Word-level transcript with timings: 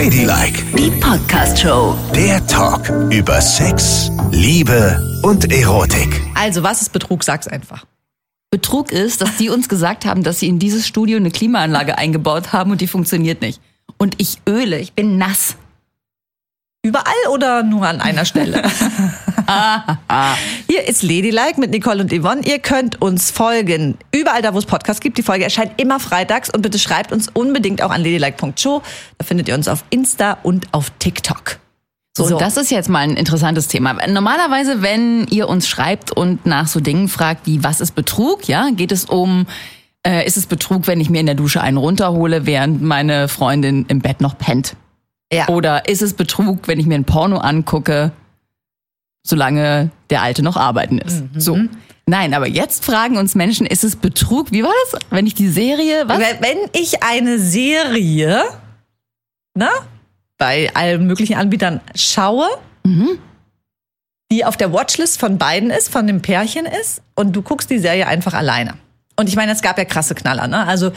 Ladylike, 0.00 0.64
Die 0.78 0.90
Podcast-Show. 0.92 1.94
der 2.14 2.46
Talk 2.46 2.88
über 3.12 3.38
Sex, 3.42 4.10
Liebe 4.30 4.98
und 5.22 5.52
Erotik. 5.52 6.22
Also, 6.34 6.62
was 6.62 6.80
ist 6.80 6.94
Betrug? 6.94 7.22
Sag's 7.22 7.46
einfach. 7.46 7.84
Betrug 8.50 8.92
ist, 8.92 9.20
dass 9.20 9.36
die 9.36 9.50
uns 9.50 9.68
gesagt 9.68 10.06
haben, 10.06 10.22
dass 10.22 10.40
sie 10.40 10.48
in 10.48 10.58
dieses 10.58 10.86
Studio 10.86 11.18
eine 11.18 11.30
Klimaanlage 11.30 11.98
eingebaut 11.98 12.54
haben 12.54 12.70
und 12.70 12.80
die 12.80 12.86
funktioniert 12.86 13.42
nicht. 13.42 13.60
Und 13.98 14.14
ich 14.16 14.38
öle, 14.48 14.78
ich 14.78 14.94
bin 14.94 15.18
nass. 15.18 15.56
Überall 16.82 17.28
oder 17.30 17.62
nur 17.62 17.86
an 17.86 18.00
einer 18.00 18.24
Stelle? 18.24 18.62
Hier 20.68 20.86
ist 20.86 21.02
Ladylike 21.02 21.58
mit 21.58 21.70
Nicole 21.70 22.02
und 22.02 22.12
Yvonne. 22.12 22.42
Ihr 22.44 22.58
könnt 22.58 23.00
uns 23.00 23.30
folgen. 23.30 23.98
Überall 24.12 24.42
da, 24.42 24.54
wo 24.54 24.58
es 24.58 24.66
Podcasts 24.66 25.00
gibt. 25.00 25.18
Die 25.18 25.22
Folge 25.22 25.44
erscheint 25.44 25.72
immer 25.80 26.00
freitags. 26.00 26.50
Und 26.50 26.62
bitte 26.62 26.78
schreibt 26.78 27.12
uns 27.12 27.28
unbedingt 27.32 27.82
auch 27.82 27.90
an 27.90 28.02
ladylike.show. 28.02 28.82
Da 29.18 29.24
findet 29.24 29.48
ihr 29.48 29.54
uns 29.54 29.68
auf 29.68 29.84
Insta 29.90 30.38
und 30.42 30.72
auf 30.72 30.90
TikTok. 30.98 31.58
So, 32.16 32.24
und 32.24 32.40
das 32.40 32.56
ist 32.56 32.70
jetzt 32.70 32.88
mal 32.88 33.00
ein 33.00 33.16
interessantes 33.16 33.68
Thema. 33.68 33.94
Normalerweise, 34.08 34.82
wenn 34.82 35.26
ihr 35.28 35.48
uns 35.48 35.68
schreibt 35.68 36.10
und 36.10 36.44
nach 36.44 36.66
so 36.66 36.80
Dingen 36.80 37.08
fragt 37.08 37.46
wie, 37.46 37.62
was 37.62 37.80
ist 37.80 37.94
Betrug, 37.94 38.48
ja, 38.48 38.70
geht 38.70 38.90
es 38.90 39.04
um, 39.04 39.46
äh, 40.04 40.26
ist 40.26 40.36
es 40.36 40.46
Betrug, 40.46 40.86
wenn 40.86 41.00
ich 41.00 41.08
mir 41.08 41.20
in 41.20 41.26
der 41.26 41.36
Dusche 41.36 41.60
einen 41.60 41.76
runterhole, 41.76 42.46
während 42.46 42.82
meine 42.82 43.28
Freundin 43.28 43.86
im 43.88 44.00
Bett 44.00 44.20
noch 44.20 44.36
pennt? 44.36 44.74
Ja. 45.32 45.48
Oder 45.48 45.88
ist 45.88 46.02
es 46.02 46.14
Betrug, 46.14 46.66
wenn 46.66 46.80
ich 46.80 46.86
mir 46.86 46.96
ein 46.96 47.04
Porno 47.04 47.38
angucke, 47.38 48.10
solange 49.22 49.90
der 50.10 50.22
Alte 50.22 50.42
noch 50.42 50.56
arbeiten 50.56 50.98
ist? 50.98 51.22
So. 51.36 51.58
Nein, 52.06 52.34
aber 52.34 52.48
jetzt 52.48 52.84
fragen 52.84 53.16
uns 53.18 53.34
Menschen, 53.34 53.66
ist 53.66 53.84
es 53.84 53.96
Betrug? 53.96 54.50
Wie 54.50 54.64
war 54.64 54.72
das? 54.84 55.00
Wenn 55.10 55.26
ich 55.26 55.34
die 55.34 55.48
Serie, 55.48 56.08
was? 56.08 56.18
Wenn 56.18 56.58
ich 56.72 57.02
eine 57.02 57.38
Serie, 57.38 58.42
ne, 59.54 59.68
bei 60.36 60.70
allen 60.74 61.06
möglichen 61.06 61.36
Anbietern 61.36 61.80
schaue, 61.94 62.48
die 64.32 64.44
auf 64.44 64.56
der 64.56 64.72
Watchlist 64.72 65.20
von 65.20 65.38
beiden 65.38 65.70
ist, 65.70 65.88
von 65.90 66.06
dem 66.06 66.22
Pärchen 66.22 66.66
ist, 66.66 67.02
und 67.14 67.34
du 67.36 67.42
guckst 67.42 67.70
die 67.70 67.78
Serie 67.78 68.06
einfach 68.06 68.34
alleine. 68.34 68.74
Und 69.16 69.28
ich 69.28 69.36
meine, 69.36 69.52
es 69.52 69.62
gab 69.62 69.76
ja 69.78 69.84
krasse 69.84 70.14
Knaller, 70.14 70.48
ne? 70.48 70.66
Also 70.66 70.92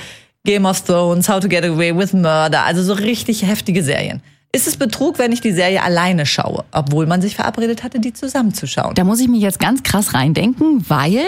Game 0.45 0.65
of 0.65 0.81
Thrones, 0.81 1.29
How 1.29 1.39
to 1.39 1.47
Get 1.47 1.63
Away 1.65 1.95
with 1.95 2.13
Murder, 2.13 2.63
also 2.63 2.81
so 2.81 2.93
richtig 2.93 3.45
heftige 3.45 3.83
Serien. 3.83 4.21
Ist 4.55 4.67
es 4.67 4.77
Betrug, 4.77 5.17
wenn 5.17 5.31
ich 5.31 5.41
die 5.41 5.51
Serie 5.51 5.81
alleine 5.81 6.27
schaue, 6.27 6.63
obwohl 6.71 7.07
man 7.07 7.23
sich 7.23 7.35
verabredet 7.35 7.83
hatte, 7.83 7.99
die 7.99 8.13
zusammenzuschauen? 8.13 8.93
Da 8.93 9.03
muss 9.03 9.19
ich 9.19 9.27
mich 9.27 9.41
jetzt 9.41 9.59
ganz 9.59 9.81
krass 9.81 10.13
reindenken, 10.13 10.87
weil 10.87 11.23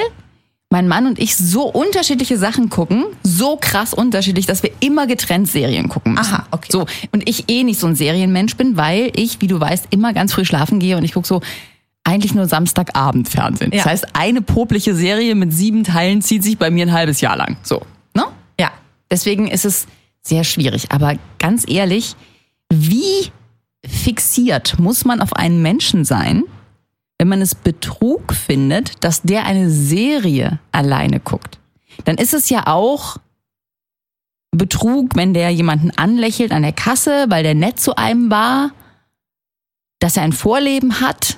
mein 0.69 0.87
Mann 0.87 1.07
und 1.07 1.17
ich 1.17 1.35
so 1.35 1.63
unterschiedliche 1.63 2.37
Sachen 2.37 2.69
gucken, 2.69 3.05
so 3.23 3.57
krass 3.59 3.95
unterschiedlich, 3.95 4.45
dass 4.45 4.61
wir 4.61 4.69
immer 4.79 5.07
getrennt 5.07 5.47
Serien 5.47 5.89
gucken 5.89 6.13
müssen. 6.13 6.35
Aha, 6.35 6.45
okay. 6.51 6.67
So, 6.71 6.85
und 7.11 7.27
ich 7.27 7.45
eh 7.49 7.63
nicht 7.63 7.79
so 7.79 7.87
ein 7.87 7.95
Serienmensch 7.95 8.57
bin, 8.57 8.77
weil 8.77 9.11
ich, 9.15 9.41
wie 9.41 9.47
du 9.47 9.59
weißt, 9.59 9.87
immer 9.89 10.13
ganz 10.13 10.33
früh 10.33 10.45
schlafen 10.45 10.79
gehe 10.79 10.95
und 10.95 11.03
ich 11.03 11.13
gucke 11.13 11.27
so 11.27 11.41
eigentlich 12.03 12.35
nur 12.35 12.45
Samstagabend 12.45 13.27
Fernsehen. 13.27 13.71
Ja. 13.71 13.77
Das 13.77 13.85
heißt, 13.87 14.07
eine 14.13 14.43
popliche 14.43 14.93
Serie 14.93 15.33
mit 15.33 15.51
sieben 15.51 15.83
Teilen 15.83 16.21
zieht 16.21 16.43
sich 16.43 16.59
bei 16.59 16.69
mir 16.69 16.85
ein 16.85 16.93
halbes 16.93 17.21
Jahr 17.21 17.37
lang. 17.37 17.57
So, 17.63 17.81
ne? 18.13 18.25
Ja. 18.59 18.69
Deswegen 19.09 19.47
ist 19.47 19.65
es 19.65 19.87
sehr 20.21 20.43
schwierig. 20.43 20.91
Aber 20.91 21.15
ganz 21.39 21.65
ehrlich, 21.67 22.15
wie 22.71 23.31
fixiert 23.85 24.79
muss 24.79 25.05
man 25.05 25.21
auf 25.21 25.33
einen 25.33 25.61
Menschen 25.61 26.05
sein, 26.05 26.43
wenn 27.17 27.27
man 27.27 27.41
es 27.41 27.55
Betrug 27.55 28.33
findet, 28.33 29.03
dass 29.03 29.21
der 29.21 29.45
eine 29.45 29.69
Serie 29.69 30.59
alleine 30.71 31.19
guckt? 31.19 31.59
Dann 32.03 32.17
ist 32.17 32.33
es 32.33 32.49
ja 32.49 32.67
auch 32.67 33.17
Betrug, 34.51 35.15
wenn 35.15 35.33
der 35.33 35.49
jemanden 35.49 35.91
anlächelt 35.91 36.51
an 36.51 36.63
der 36.63 36.73
Kasse, 36.73 37.25
weil 37.29 37.43
der 37.43 37.55
nett 37.55 37.79
zu 37.79 37.95
einem 37.95 38.31
war, 38.31 38.71
dass 39.99 40.17
er 40.17 40.23
ein 40.23 40.33
Vorleben 40.33 41.01
hat, 41.01 41.37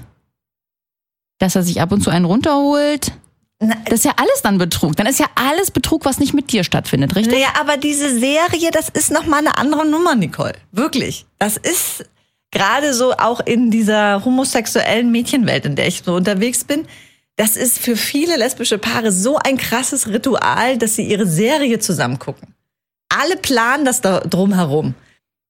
dass 1.40 1.56
er 1.56 1.64
sich 1.64 1.82
ab 1.82 1.92
und 1.92 2.02
zu 2.02 2.10
einen 2.10 2.26
runterholt. 2.26 3.12
Das 3.60 4.00
ist 4.00 4.06
ja 4.06 4.14
alles 4.18 4.42
dann 4.44 4.58
Betrug. 4.60 4.96
Dann 4.96 5.08
ist 5.08 5.20
ja 5.20 5.28
alles 5.34 5.72
Betrug, 5.72 6.06
was 6.06 6.20
nicht 6.20 6.34
mit 6.34 6.52
dir 6.52 6.64
stattfindet, 6.64 7.16
richtig? 7.16 7.34
Naja, 7.34 7.54
aber 7.60 7.78
diese 7.78 8.18
Serie, 8.18 8.70
das 8.72 8.90
ist 8.90 9.12
noch 9.12 9.26
mal 9.26 9.40
eine 9.40 9.58
andere 9.58 9.86
Nummer, 9.88 10.16
Nicole. 10.16 10.54
Wirklich. 10.72 11.26
Das 11.40 11.58
ist 11.58 12.06
gerade 12.52 12.94
so 12.94 13.14
auch 13.14 13.40
in 13.40 13.72
dieser 13.72 14.24
homosexuellen 14.24 15.12
Mädchenwelt, 15.12 15.66
in 15.66 15.76
der 15.76 15.88
ich 15.88 16.04
so 16.06 16.16
unterwegs 16.16 16.64
bin. 16.64 16.86
Das 17.36 17.56
ist 17.56 17.80
für 17.80 17.96
viele 17.96 18.36
lesbische 18.38 18.78
Paare 18.78 19.12
so 19.12 19.38
ein 19.38 19.58
krasses 19.58 20.08
Ritual, 20.08 20.78
dass 20.78 20.96
sie 20.96 21.08
ihre 21.08 21.28
Serie 21.28 21.80
zusammen 21.80 22.20
gucken. 22.20 22.54
Alle 23.10 23.38
planen 23.38 23.86
das 23.86 24.02
da 24.02 24.20
drumherum. 24.20 24.94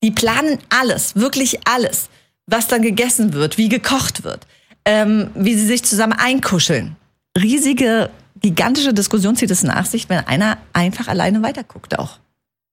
Die 0.03 0.11
planen 0.11 0.59
alles, 0.69 1.15
wirklich 1.15 1.59
alles, 1.67 2.09
was 2.45 2.67
dann 2.67 2.81
gegessen 2.81 3.33
wird, 3.33 3.57
wie 3.57 3.67
gekocht 3.67 4.23
wird, 4.23 4.45
ähm, 4.85 5.31
wie 5.33 5.55
sie 5.55 5.65
sich 5.65 5.83
zusammen 5.83 6.13
einkuscheln. 6.13 6.95
Riesige, 7.41 8.09
gigantische 8.41 8.93
Diskussion 8.93 9.35
zieht 9.35 9.51
es 9.51 9.63
nach 9.63 9.85
sich, 9.85 10.09
wenn 10.09 10.19
einer 10.19 10.57
einfach 10.73 11.07
alleine 11.07 11.41
weiterguckt 11.41 11.97
auch. 11.97 12.19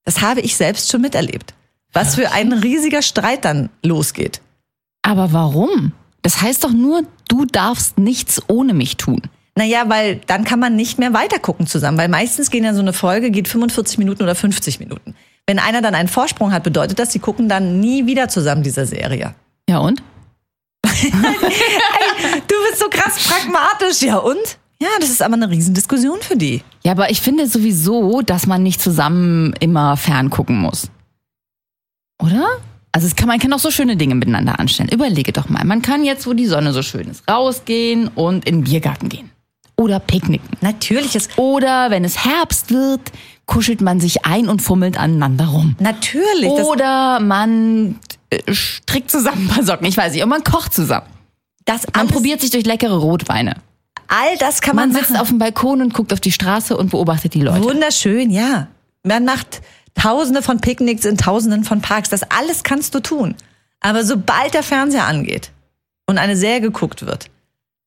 Das 0.03 0.21
habe 0.21 0.41
ich 0.41 0.55
selbst 0.55 0.91
schon 0.91 1.01
miterlebt. 1.01 1.53
Was 1.93 2.15
für 2.15 2.31
ein 2.31 2.51
riesiger 2.51 3.01
Streit 3.01 3.45
dann 3.45 3.69
losgeht. 3.83 4.41
Aber 5.01 5.31
warum? 5.31 5.93
Das 6.21 6.41
heißt 6.41 6.63
doch 6.63 6.71
nur, 6.71 7.03
du 7.27 7.45
darfst 7.45 7.97
nichts 7.97 8.41
ohne 8.47 8.73
mich 8.73 8.97
tun. 8.97 9.21
Naja, 9.55 9.85
weil 9.87 10.19
dann 10.27 10.43
kann 10.43 10.59
man 10.59 10.75
nicht 10.75 10.99
mehr 10.99 11.13
weitergucken 11.13 11.65
zusammen, 11.65 11.97
weil 11.97 12.09
meistens 12.09 12.49
gehen 12.49 12.65
ja 12.65 12.73
so 12.73 12.81
eine 12.81 12.91
Folge, 12.91 13.31
geht 13.31 13.47
45 13.47 13.97
Minuten 13.97 14.23
oder 14.23 14.35
50 14.35 14.79
Minuten. 14.79 15.15
Wenn 15.47 15.59
einer 15.59 15.81
dann 15.81 15.95
einen 15.95 16.09
Vorsprung 16.09 16.51
hat, 16.51 16.63
bedeutet 16.63 16.99
das, 16.99 17.13
sie 17.13 17.19
gucken 17.19 17.47
dann 17.47 17.79
nie 17.79 18.05
wieder 18.05 18.27
zusammen 18.27 18.63
diese 18.63 18.85
Serie. 18.85 19.33
Ja 19.69 19.77
und? 19.77 20.03
Du 21.01 22.55
bist 22.69 22.79
so 22.79 22.89
krass 22.89 23.27
pragmatisch, 23.27 24.01
ja 24.01 24.17
und? 24.17 24.57
Ja, 24.81 24.89
das 24.99 25.09
ist 25.09 25.21
aber 25.21 25.35
eine 25.35 25.49
Riesendiskussion 25.49 26.19
für 26.21 26.35
die. 26.35 26.61
Ja, 26.83 26.91
aber 26.91 27.09
ich 27.09 27.21
finde 27.21 27.47
sowieso, 27.47 28.21
dass 28.21 28.45
man 28.45 28.61
nicht 28.63 28.81
zusammen 28.81 29.53
immer 29.59 29.95
ferngucken 29.97 30.59
muss. 30.59 30.89
Oder? 32.21 32.45
Also 32.91 33.07
es 33.07 33.15
kann, 33.15 33.27
man 33.27 33.39
kann 33.39 33.51
auch 33.53 33.59
so 33.59 33.71
schöne 33.71 33.97
Dinge 33.97 34.15
miteinander 34.15 34.59
anstellen. 34.59 34.89
Überlege 34.89 35.31
doch 35.31 35.49
mal. 35.49 35.65
Man 35.65 35.81
kann 35.81 36.03
jetzt, 36.03 36.27
wo 36.27 36.33
die 36.33 36.45
Sonne 36.45 36.71
so 36.71 36.81
schön 36.81 37.09
ist, 37.09 37.29
rausgehen 37.29 38.09
und 38.09 38.47
in 38.47 38.59
den 38.59 38.63
Biergarten 38.63 39.09
gehen. 39.09 39.31
Oder 39.77 39.99
picknicken. 39.99 40.57
Natürlich 40.61 41.15
ist 41.15 41.37
Oder 41.37 41.91
wenn 41.91 42.05
es 42.05 42.23
Herbst 42.23 42.71
wird, 42.71 43.01
kuschelt 43.45 43.81
man 43.81 43.99
sich 43.99 44.25
ein 44.25 44.47
und 44.47 44.61
fummelt 44.61 44.97
aneinander 44.97 45.47
rum. 45.47 45.75
natürlich 45.79 46.49
Oder 46.49 47.19
man 47.19 47.99
strickt 48.51 49.11
zusammen 49.11 49.47
ein 49.47 49.53
paar 49.55 49.63
Socken. 49.63 49.85
Ich 49.87 49.97
weiß 49.97 50.13
nicht. 50.13 50.23
Und 50.23 50.29
man 50.29 50.43
kocht 50.43 50.73
zusammen. 50.73 51.07
das 51.65 51.85
Man 51.87 52.01
alles, 52.01 52.11
probiert 52.11 52.41
sich 52.41 52.49
durch 52.51 52.65
leckere 52.65 52.97
Rotweine. 52.97 53.55
all 54.07 54.37
das 54.37 54.61
kann 54.61 54.75
man, 54.75 54.89
Man 54.89 54.97
sitzt 54.97 55.11
machen. 55.11 55.21
auf 55.21 55.27
dem 55.29 55.39
Balkon 55.39 55.81
und 55.81 55.93
guckt 55.93 56.13
auf 56.13 56.19
die 56.19 56.31
Straße 56.31 56.75
und 56.77 56.91
beobachtet 56.91 57.33
die 57.33 57.41
Leute. 57.41 57.63
Wunderschön, 57.63 58.29
ja. 58.29 58.67
Man 59.03 59.25
macht 59.25 59.61
Tausende 59.95 60.41
von 60.41 60.59
Picknicks 60.59 61.05
in 61.05 61.17
Tausenden 61.17 61.63
von 61.63 61.81
Parks. 61.81 62.09
Das 62.09 62.23
alles 62.29 62.63
kannst 62.63 62.93
du 62.95 62.99
tun. 62.99 63.35
Aber 63.79 64.03
sobald 64.03 64.53
der 64.53 64.63
Fernseher 64.63 65.05
angeht 65.05 65.51
und 66.05 66.17
eine 66.17 66.35
Serie 66.35 66.61
geguckt 66.61 67.05
wird, 67.05 67.29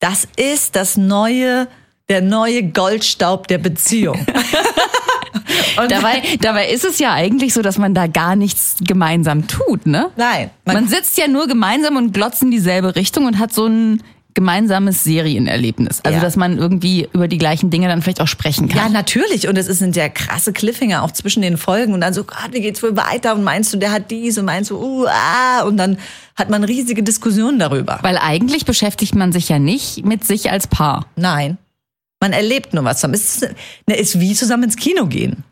das 0.01 0.27
ist 0.37 0.75
das 0.77 0.97
neue, 0.97 1.67
der 2.09 2.23
neue 2.23 2.63
Goldstaub 2.63 3.47
der 3.49 3.59
Beziehung. 3.59 4.25
Dabei, 5.89 6.23
dabei 6.41 6.69
ist 6.69 6.85
es 6.85 6.99
ja 6.99 7.13
eigentlich 7.13 7.55
so, 7.55 7.63
dass 7.63 7.79
man 7.79 7.95
da 7.95 8.07
gar 8.07 8.35
nichts 8.37 8.77
gemeinsam 8.81 9.47
tut, 9.47 9.87
ne? 9.87 10.11
nein, 10.17 10.51
Man, 10.65 10.89
sitzt 10.89 11.17
ja 11.19 11.29
nur 11.29 11.47
gemeinsam 11.47 11.97
und 11.97 12.13
glotzt 12.13 12.43
in 12.43 12.51
dieselbe 12.51 12.97
Richtung 12.97 13.27
und 13.27 13.39
hat 13.39 13.53
so 13.53 13.67
ein 13.67 14.03
gemeinsames 14.35 15.03
Serienerlebnis. 15.03 16.01
Also, 16.05 16.19
Ja. 16.19 16.23
dass 16.23 16.37
man 16.37 16.59
irgendwie 16.59 17.09
über 17.13 17.27
die 17.27 17.39
gleichen 17.39 17.71
Dinge 17.71 17.89
dann 17.89 18.03
vielleicht 18.03 18.21
auch 18.21 18.29
sprechen 18.29 18.69
Ja, 18.69 18.83
kann. 18.85 18.93
natürlich. 18.93 19.49
Und 19.49 19.59
es 19.59 19.67
sind 19.67 19.97
ja 19.97 20.09
krasse 20.09 20.53
Cliffhanger 20.53 21.03
auch 21.03 21.11
zwischen 21.11 21.43
den 21.43 21.57
Folgen. 21.57 21.93
Und 21.93 22.03
dann 22.03 22.15
so, 22.15 22.23
Gott, 22.23 22.51
wie 22.53 22.61
geht's 22.61 22.81
wohl 22.83 22.97
weiter? 22.97 23.35
Und 23.35 23.43
meinst 23.43 23.73
du, 23.73 23.79
der 23.79 23.91
hat 23.91 24.13
dies? 24.13 24.39
Und 24.39 24.45
meinst 24.45 24.71
du, 24.71 24.77
uh, 24.77 25.07
ah. 25.09 25.63
Und 25.63 25.77
dann 25.77 25.99
hat 26.37 26.51
man 26.51 26.63
riesige 26.63 27.03
Diskussionen 27.03 27.59
darüber. 27.59 27.99
Weil 28.03 28.17
eigentlich 28.17 28.65
beschäftigt 28.65 29.17
man 29.17 29.33
sich 29.33 29.49
ja 29.49 29.59
nicht 29.59 30.05
mit 30.05 30.25
sich 30.25 30.53
als 30.53 30.69
Paar. 30.69 31.07
Nein. 31.17 31.59
Man 32.21 32.33
erlebt 32.33 32.75
nur 32.75 32.85
was 32.85 32.97
zusammen. 32.99 33.15
Es 33.15 33.37
ist, 33.43 33.55
ne, 33.87 33.97
ist 33.97 34.19
wie 34.21 34.35
zusammen 34.35 34.65
ins 34.65 34.77
Kino 34.77 35.07
gehen. 35.07 35.45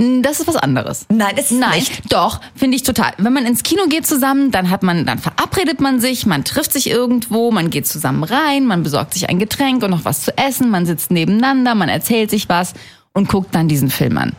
Hm, 0.00 0.22
Das 0.22 0.40
ist 0.40 0.46
was 0.46 0.56
anderes. 0.56 1.06
Nein, 1.08 1.34
das 1.36 1.50
ist 1.50 1.58
Nein, 1.58 1.78
nicht. 1.80 2.12
doch, 2.12 2.40
finde 2.54 2.76
ich 2.76 2.82
total. 2.82 3.12
Wenn 3.18 3.32
man 3.32 3.46
ins 3.46 3.62
Kino 3.62 3.86
geht 3.88 4.06
zusammen, 4.06 4.50
dann 4.50 4.70
hat 4.70 4.82
man, 4.82 5.06
dann 5.06 5.18
verabredet 5.18 5.80
man 5.80 6.00
sich, 6.00 6.26
man 6.26 6.44
trifft 6.44 6.72
sich 6.72 6.88
irgendwo, 6.90 7.50
man 7.50 7.70
geht 7.70 7.86
zusammen 7.86 8.24
rein, 8.24 8.66
man 8.66 8.82
besorgt 8.82 9.14
sich 9.14 9.28
ein 9.28 9.38
Getränk 9.38 9.82
und 9.82 9.90
noch 9.90 10.04
was 10.04 10.22
zu 10.22 10.36
essen, 10.36 10.70
man 10.70 10.86
sitzt 10.86 11.10
nebeneinander, 11.10 11.74
man 11.74 11.88
erzählt 11.88 12.30
sich 12.30 12.48
was 12.48 12.74
und 13.12 13.28
guckt 13.28 13.54
dann 13.54 13.68
diesen 13.68 13.90
Film 13.90 14.18
an. 14.18 14.34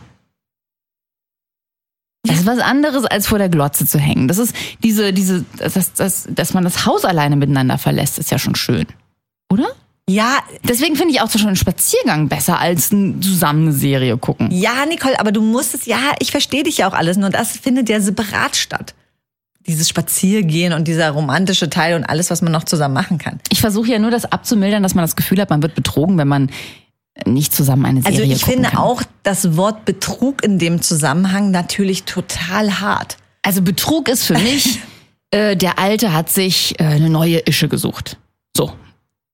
Das 2.26 2.38
ist 2.38 2.46
was 2.46 2.58
anderes, 2.58 3.04
als 3.04 3.26
vor 3.26 3.38
der 3.38 3.50
Glotze 3.50 3.86
zu 3.86 3.98
hängen. 3.98 4.28
Das 4.28 4.38
ist 4.38 4.56
diese, 4.82 5.12
diese, 5.12 5.44
das, 5.58 5.92
das, 5.92 6.26
dass 6.30 6.54
man 6.54 6.64
das 6.64 6.86
Haus 6.86 7.04
alleine 7.04 7.36
miteinander 7.36 7.76
verlässt, 7.76 8.18
ist 8.18 8.30
ja 8.30 8.38
schon 8.38 8.54
schön. 8.54 8.86
Oder? 9.52 9.66
Ja, 10.08 10.38
Deswegen 10.68 10.96
finde 10.96 11.14
ich 11.14 11.20
auch 11.20 11.30
so 11.30 11.38
schon 11.38 11.48
einen 11.48 11.56
Spaziergang 11.56 12.28
besser 12.28 12.58
als 12.58 12.92
ein, 12.92 13.22
zusammen 13.22 13.68
eine 13.68 13.72
Serie 13.72 14.16
gucken. 14.18 14.50
ja, 14.50 14.84
Nicole, 14.86 15.18
aber 15.18 15.32
du 15.32 15.40
musst 15.40 15.74
es, 15.74 15.86
ja, 15.86 16.14
ich 16.18 16.30
verstehe 16.30 16.62
dich 16.62 16.78
ja 16.78 16.88
auch 16.88 16.92
alles, 16.92 17.16
nur 17.16 17.30
das 17.30 17.52
findet 17.56 17.88
ja 17.88 18.00
separat 18.00 18.54
statt. 18.56 18.94
dieses 19.66 19.88
Spaziergehen 19.88 20.74
und 20.74 20.86
dieser 20.88 21.10
romantische 21.10 21.70
Teil 21.70 21.94
und 21.96 22.04
alles, 22.04 22.30
was 22.30 22.42
man 22.42 22.52
noch 22.52 22.64
zusammen 22.64 22.92
machen 22.92 23.16
kann. 23.16 23.40
Ich 23.50 23.62
versuche 23.62 23.88
ja 23.92 23.98
nur 23.98 24.10
das 24.10 24.26
abzumildern, 24.26 24.82
dass 24.82 24.94
man 24.94 25.04
das 25.04 25.16
Gefühl 25.16 25.40
hat, 25.40 25.48
man 25.48 25.62
wird 25.62 25.74
betrogen, 25.74 26.18
wenn 26.18 26.28
man 26.28 26.50
nicht 27.24 27.54
zusammen 27.54 27.86
eine 27.86 28.02
Serie 28.02 28.20
Also 28.20 28.30
ich 28.30 28.44
finde 28.44 28.70
kann. 28.70 28.78
auch 28.78 29.02
das 29.22 29.56
Wort 29.56 29.84
Betrug 29.86 30.44
in 30.44 30.58
dem 30.58 30.82
Zusammenhang 30.82 31.50
natürlich 31.50 32.02
total 32.02 32.80
hart. 32.80 33.16
Also 33.42 33.62
Betrug 33.62 34.08
ist 34.08 34.24
für 34.24 34.34
mich, 34.38 34.80
äh, 35.30 35.56
der 35.56 35.78
Alte 35.78 36.12
hat 36.12 36.28
sich 36.28 36.78
äh, 36.78 36.84
eine 36.84 37.08
neue 37.08 37.38
Ische 37.38 37.68
gesucht. 37.68 38.18
So. 38.56 38.72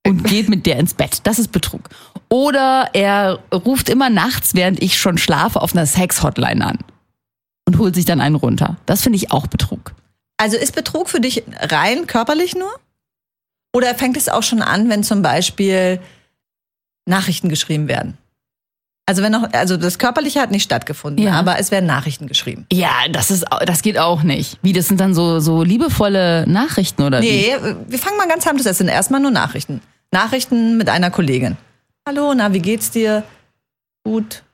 Und 0.06 0.24
geht 0.24 0.48
mit 0.48 0.66
der 0.66 0.78
ins 0.78 0.94
Bett. 0.94 1.20
Das 1.24 1.38
ist 1.38 1.52
Betrug. 1.52 1.88
Oder 2.28 2.90
er 2.94 3.40
ruft 3.52 3.88
immer 3.88 4.08
nachts, 4.08 4.54
während 4.54 4.82
ich 4.82 4.98
schon 4.98 5.18
schlafe, 5.18 5.60
auf 5.60 5.74
einer 5.74 5.86
Sex-Hotline 5.86 6.64
an. 6.64 6.78
Und 7.66 7.78
holt 7.78 7.94
sich 7.94 8.04
dann 8.04 8.20
einen 8.20 8.36
runter. 8.36 8.76
Das 8.86 9.02
finde 9.02 9.16
ich 9.16 9.30
auch 9.30 9.46
Betrug. 9.46 9.92
Also 10.38 10.56
ist 10.56 10.74
Betrug 10.74 11.08
für 11.08 11.20
dich 11.20 11.44
rein 11.60 12.06
körperlich 12.06 12.54
nur? 12.54 12.72
Oder 13.74 13.94
fängt 13.94 14.16
es 14.16 14.28
auch 14.28 14.42
schon 14.42 14.62
an, 14.62 14.88
wenn 14.88 15.04
zum 15.04 15.22
Beispiel 15.22 16.00
Nachrichten 17.06 17.48
geschrieben 17.48 17.88
werden? 17.88 18.16
Also 19.10 19.24
wenn 19.24 19.32
noch, 19.32 19.52
also 19.54 19.76
das 19.76 19.98
Körperliche 19.98 20.40
hat 20.40 20.52
nicht 20.52 20.62
stattgefunden, 20.62 21.24
Ja. 21.24 21.32
aber 21.32 21.58
es 21.58 21.72
werden 21.72 21.86
Nachrichten 21.86 22.28
geschrieben. 22.28 22.64
Ja, 22.72 22.92
das 23.10 23.32
ist, 23.32 23.44
das 23.66 23.82
geht 23.82 23.98
auch 23.98 24.22
nicht. 24.22 24.56
Wie, 24.62 24.72
das 24.72 24.86
sind 24.86 25.00
dann 25.00 25.14
so, 25.14 25.40
so 25.40 25.64
liebevolle 25.64 26.46
Nachrichten 26.46 27.02
oder 27.02 27.20
wie? 27.20 27.26
Nee, 27.28 27.56
wir 27.88 27.98
fangen 27.98 28.16
mal 28.18 28.28
ganz 28.28 28.46
harmlos 28.46 28.66
an. 28.66 28.70
Es 28.70 28.78
sind 28.78 28.86
erstmal 28.86 29.20
nur 29.20 29.32
Nachrichten. 29.32 29.80
Nachrichten 30.12 30.76
mit 30.76 30.88
einer 30.88 31.10
Kollegin. 31.10 31.56
Hallo, 32.06 32.34
na, 32.36 32.52
wie 32.52 32.60
geht's 32.60 32.92
dir? 32.92 33.24
Gut. 34.04 34.44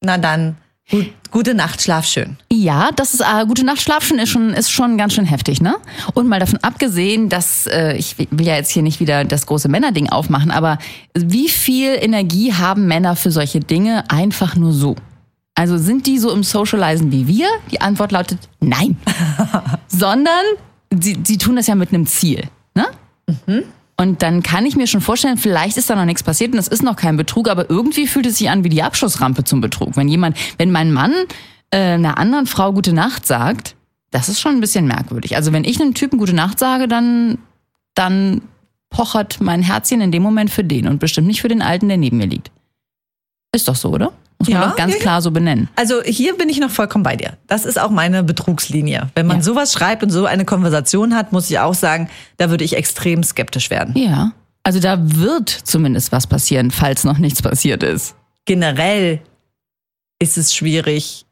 Na 0.00 0.16
dann, 0.16 0.56
gut, 0.90 1.12
gute 1.30 1.54
Nacht, 1.54 1.82
schlaf 1.82 2.06
schön. 2.06 2.36
Ja, 2.52 2.90
das 2.94 3.14
ist 3.14 3.20
äh, 3.20 3.46
gute 3.46 3.64
Nacht 3.64 3.80
schlafen 3.80 4.18
ist 4.18 4.30
schon 4.30 4.50
ist 4.54 4.70
schon 4.70 4.98
ganz 4.98 5.14
schön 5.14 5.24
heftig, 5.24 5.60
ne? 5.60 5.76
Und 6.14 6.28
mal 6.28 6.40
davon 6.40 6.58
abgesehen, 6.62 7.28
dass 7.28 7.66
äh, 7.66 7.96
ich 7.96 8.16
will 8.18 8.46
ja 8.46 8.56
jetzt 8.56 8.70
hier 8.70 8.82
nicht 8.82 9.00
wieder 9.00 9.24
das 9.24 9.46
große 9.46 9.68
Männerding 9.68 10.08
aufmachen, 10.08 10.50
aber 10.50 10.78
wie 11.14 11.48
viel 11.48 11.96
Energie 12.00 12.52
haben 12.52 12.86
Männer 12.86 13.16
für 13.16 13.30
solche 13.30 13.60
Dinge 13.60 14.04
einfach 14.10 14.56
nur 14.56 14.72
so? 14.72 14.96
Also 15.54 15.76
sind 15.76 16.06
die 16.06 16.18
so 16.18 16.32
im 16.32 16.42
Socializen 16.42 17.12
wie 17.12 17.26
wir? 17.26 17.48
Die 17.70 17.80
Antwort 17.80 18.12
lautet 18.12 18.38
nein. 18.60 18.96
Sondern 19.88 20.44
sie, 20.90 21.18
sie 21.24 21.38
tun 21.38 21.56
das 21.56 21.66
ja 21.66 21.74
mit 21.74 21.90
einem 21.90 22.06
Ziel, 22.06 22.44
ne? 22.74 22.86
Und 23.96 24.22
dann 24.22 24.42
kann 24.42 24.66
ich 24.66 24.74
mir 24.74 24.86
schon 24.86 25.00
vorstellen, 25.00 25.36
vielleicht 25.36 25.76
ist 25.76 25.90
da 25.90 25.94
noch 25.94 26.04
nichts 26.04 26.22
passiert 26.22 26.52
und 26.52 26.58
es 26.58 26.68
ist 26.68 26.82
noch 26.82 26.96
kein 26.96 27.16
Betrug, 27.16 27.48
aber 27.48 27.68
irgendwie 27.70 28.06
fühlt 28.06 28.26
es 28.26 28.38
sich 28.38 28.50
an 28.50 28.64
wie 28.64 28.68
die 28.68 28.82
Abschussrampe 28.82 29.44
zum 29.44 29.60
Betrug. 29.60 29.96
Wenn 29.96 30.08
jemand, 30.08 30.36
wenn 30.58 30.72
mein 30.72 30.92
Mann 30.92 31.12
äh, 31.70 31.76
einer 31.76 32.18
anderen 32.18 32.46
Frau 32.46 32.72
Gute 32.72 32.92
Nacht 32.92 33.26
sagt, 33.26 33.76
das 34.10 34.28
ist 34.28 34.40
schon 34.40 34.52
ein 34.52 34.60
bisschen 34.60 34.86
merkwürdig. 34.86 35.36
Also 35.36 35.52
wenn 35.52 35.64
ich 35.64 35.80
einem 35.80 35.94
Typen 35.94 36.18
Gute 36.18 36.34
Nacht 36.34 36.58
sage, 36.58 36.88
dann, 36.88 37.38
dann 37.94 38.42
pochert 38.90 39.40
mein 39.40 39.62
Herzchen 39.62 40.00
in 40.00 40.12
dem 40.12 40.22
Moment 40.22 40.50
für 40.50 40.64
den 40.64 40.86
und 40.86 40.98
bestimmt 40.98 41.26
nicht 41.26 41.40
für 41.40 41.48
den 41.48 41.62
Alten, 41.62 41.88
der 41.88 41.96
neben 41.96 42.18
mir 42.18 42.26
liegt. 42.26 42.50
Ist 43.54 43.68
doch 43.68 43.76
so, 43.76 43.90
oder? 43.90 44.12
Muss 44.42 44.48
man 44.48 44.60
Ja, 44.62 44.68
doch 44.70 44.76
ganz 44.76 44.94
ja. 44.94 45.00
klar 45.00 45.22
so 45.22 45.30
benennen. 45.30 45.68
Also 45.76 46.02
hier 46.02 46.36
bin 46.36 46.48
ich 46.48 46.58
noch 46.58 46.70
vollkommen 46.70 47.04
bei 47.04 47.14
dir. 47.16 47.36
Das 47.46 47.64
ist 47.64 47.78
auch 47.80 47.90
meine 47.90 48.22
Betrugslinie. 48.24 49.10
Wenn 49.14 49.26
man 49.26 49.36
Ja. 49.38 49.42
sowas 49.44 49.72
schreibt 49.72 50.02
und 50.02 50.10
so 50.10 50.26
eine 50.26 50.44
Konversation 50.44 51.14
hat, 51.14 51.30
muss 51.32 51.48
ich 51.50 51.58
auch 51.60 51.74
sagen, 51.74 52.08
da 52.38 52.50
würde 52.50 52.64
ich 52.64 52.74
extrem 52.76 53.22
skeptisch 53.22 53.70
werden. 53.70 53.96
Ja. 53.96 54.32
Also 54.64 54.80
da 54.80 54.96
wird 55.00 55.48
zumindest 55.48 56.10
was 56.12 56.26
passieren, 56.26 56.70
falls 56.70 57.04
noch 57.04 57.18
nichts 57.18 57.40
passiert 57.42 57.82
ist. 57.82 58.14
Generell 58.44 59.20
ist 60.20 60.36
es 60.38 60.54
schwierig, 60.54 61.24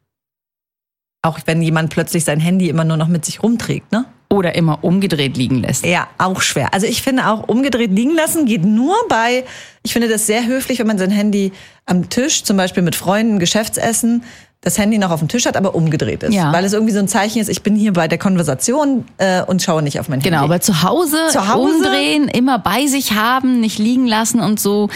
auch 1.22 1.38
wenn 1.46 1.62
jemand 1.62 1.90
plötzlich 1.90 2.24
sein 2.24 2.40
Handy 2.40 2.68
immer 2.68 2.84
nur 2.84 2.96
noch 2.96 3.08
mit 3.08 3.24
sich 3.24 3.42
rumträgt, 3.42 3.92
ne? 3.92 4.04
Oder 4.32 4.54
immer 4.54 4.78
umgedreht 4.84 5.36
liegen 5.36 5.56
lässt. 5.62 5.84
Ja, 5.84 6.06
auch 6.18 6.40
schwer. 6.40 6.72
Also 6.72 6.86
ich 6.86 7.02
finde 7.02 7.26
auch 7.28 7.48
umgedreht 7.48 7.90
liegen 7.90 8.14
lassen 8.14 8.46
geht 8.46 8.64
nur 8.64 8.94
bei, 9.08 9.44
ich 9.82 9.92
finde 9.92 10.08
das 10.08 10.26
sehr 10.26 10.46
höflich, 10.46 10.78
wenn 10.78 10.86
man 10.86 10.98
sein 10.98 11.10
Handy 11.10 11.50
am 11.84 12.08
Tisch, 12.10 12.44
zum 12.44 12.56
Beispiel 12.56 12.84
mit 12.84 12.94
Freunden, 12.94 13.40
Geschäftsessen, 13.40 14.22
das 14.60 14.78
Handy 14.78 14.98
noch 14.98 15.10
auf 15.10 15.18
dem 15.20 15.26
Tisch 15.28 15.46
hat, 15.46 15.56
aber 15.56 15.74
umgedreht 15.74 16.22
ist. 16.22 16.34
Ja. 16.34 16.52
Weil 16.52 16.64
es 16.64 16.72
irgendwie 16.74 16.92
so 16.92 17.00
ein 17.00 17.08
Zeichen 17.08 17.40
ist, 17.40 17.48
ich 17.48 17.62
bin 17.62 17.74
hier 17.74 17.92
bei 17.92 18.06
der 18.06 18.18
Konversation 18.18 19.04
äh, 19.18 19.42
und 19.42 19.62
schaue 19.62 19.82
nicht 19.82 19.98
auf 19.98 20.08
mein 20.08 20.20
Genau, 20.20 20.42
Handy. 20.42 20.52
aber 20.52 20.60
zu 20.60 20.82
Hause, 20.82 21.16
Zu 21.32 21.48
Hause? 21.48 21.74
umdrehen, 21.76 22.28
immer 22.28 22.58
bei 22.60 22.86
sich 22.86 23.14
haben, 23.14 23.58
nicht 23.60 23.78
liegen 23.78 24.06
lassen 24.06 24.38
und 24.38 24.60
so. 24.60 24.90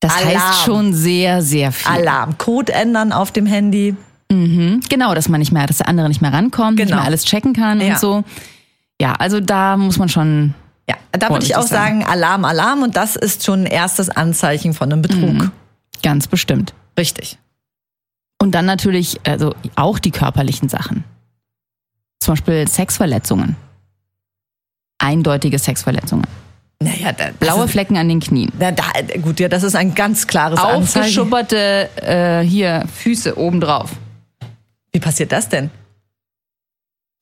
Das 0.00 0.16
Alarm. 0.16 0.28
heißt 0.34 0.64
schon 0.64 0.94
sehr, 0.94 1.42
sehr 1.42 1.70
viel. 1.70 1.92
Alarm, 1.92 2.38
Code 2.38 2.72
ändern 2.72 3.12
auf 3.12 3.30
dem 3.30 3.46
Handy. 3.46 3.94
Genau, 4.88 5.14
dass 5.14 5.28
man 5.28 5.40
nicht 5.40 5.52
mehr, 5.52 5.66
dass 5.66 5.78
der 5.78 5.88
andere 5.88 6.08
nicht 6.08 6.22
mehr 6.22 6.32
rankommt, 6.32 6.76
nicht 6.78 6.86
Genau. 6.88 6.96
mehr 6.98 7.06
alles 7.06 7.24
checken 7.24 7.52
kann 7.52 7.80
Ja. 7.80 7.94
und 7.94 7.98
so. 7.98 8.24
Ja, 9.00 9.12
also 9.14 9.40
da 9.40 9.76
muss 9.76 9.98
man 9.98 10.08
schon. 10.08 10.54
Ja, 10.88 10.96
da 11.12 11.28
würde 11.30 11.44
ich 11.44 11.56
auch 11.56 11.66
sagen, 11.66 12.04
Alarm, 12.04 12.44
Alarm 12.44 12.82
und 12.82 12.96
das 12.96 13.16
ist 13.16 13.44
schon 13.44 13.60
ein 13.60 13.66
erstes 13.66 14.10
Anzeichen 14.10 14.74
von 14.74 14.92
einem 14.92 15.02
Betrug. 15.02 15.32
Mhm. 15.34 15.50
Ganz 16.02 16.26
bestimmt. 16.26 16.74
Richtig. 16.98 17.38
Und 18.40 18.54
dann 18.54 18.66
natürlich, 18.66 19.20
also 19.24 19.54
auch 19.76 19.98
die 19.98 20.10
körperlichen 20.10 20.68
Sachen. 20.68 21.04
Zum 22.20 22.32
Beispiel 22.32 22.66
Sexverletzungen. 22.68 23.56
Eindeutige 24.98 25.58
Sexverletzungen. 25.58 26.26
Naja, 26.80 27.12
da, 27.12 27.26
Blaue 27.38 27.64
ist, 27.64 27.70
Flecken 27.72 27.96
an 27.96 28.08
den 28.08 28.18
Knien. 28.20 28.50
na, 28.58 28.72
da, 28.72 28.84
gut, 29.22 29.38
ja, 29.38 29.48
das 29.48 29.62
ist 29.62 29.76
ein 29.76 29.94
ganz 29.94 30.26
klares 30.26 30.58
Anzeichen. 30.58 31.00
Aufgeschubberte 31.00 31.88
äh, 31.96 32.40
hier 32.40 32.84
Füße 32.92 33.38
obendrauf. 33.38 33.90
Wie 34.92 35.00
passiert 35.00 35.32
das 35.32 35.48
denn? 35.48 35.70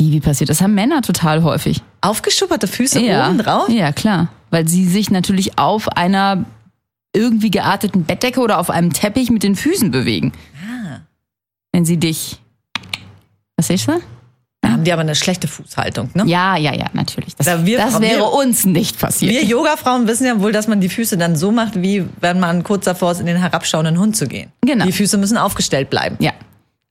Wie, 0.01 0.13
wie 0.13 0.21
passiert? 0.21 0.51
Das 0.51 0.61
haben 0.61 0.75
Männer 0.75 1.03
total 1.03 1.43
häufig. 1.43 1.83
Aufgeschubberte 2.01 2.67
Füße 2.67 3.01
ja. 3.01 3.29
oben 3.29 3.39
drauf? 3.39 3.69
Ja, 3.69 3.93
klar. 3.93 4.29
Weil 4.51 4.67
sie 4.67 4.87
sich 4.87 5.11
natürlich 5.11 5.59
auf 5.59 5.89
einer 5.89 6.45
irgendwie 7.15 7.51
gearteten 7.51 8.05
Bettdecke 8.05 8.41
oder 8.41 8.59
auf 8.59 8.71
einem 8.71 8.93
Teppich 8.93 9.31
mit 9.31 9.43
den 9.43 9.57
Füßen 9.57 9.91
bewegen. 9.91 10.33
Ah. 10.65 11.01
Wenn 11.73 11.85
sie 11.85 11.97
dich. 11.99 12.41
Was 13.57 13.67
siehst 13.69 13.89
du? 13.89 14.01
Da 14.63 14.71
haben 14.73 14.85
die 14.85 14.93
aber 14.93 15.01
eine 15.03 15.15
schlechte 15.15 15.49
Fußhaltung, 15.49 16.11
ne? 16.15 16.25
Ja, 16.27 16.57
ja, 16.57 16.75
ja, 16.75 16.87
natürlich. 16.93 17.35
Das, 17.37 17.47
Da 17.47 17.65
wir- 17.65 17.79
das 17.79 17.95
wir- 17.95 18.09
wäre 18.09 18.25
uns 18.25 18.65
nicht 18.67 18.99
passiert. 18.99 19.33
Wir 19.33 19.45
Yoga-Frauen 19.45 20.07
wissen 20.07 20.27
ja 20.27 20.41
wohl, 20.41 20.53
dass 20.53 20.69
man 20.69 20.81
die 20.81 20.89
Füße 20.89 21.17
dann 21.19 21.35
so 21.37 21.51
macht, 21.51 21.81
wie 21.83 22.05
wenn 22.21 22.41
man 22.41 22.63
kurz 22.63 22.85
davor 22.85 23.13
ist, 23.13 23.21
in 23.21 23.27
den 23.27 23.39
herabschauenden 23.39 23.99
Hund 23.99 24.17
zu 24.17 24.27
gehen. 24.29 24.53
Genau. 24.63 24.85
Die 24.85 24.93
Füße 24.93 25.17
müssen 25.19 25.37
aufgestellt 25.39 25.91
bleiben. 25.91 26.17
ja. 26.21 26.33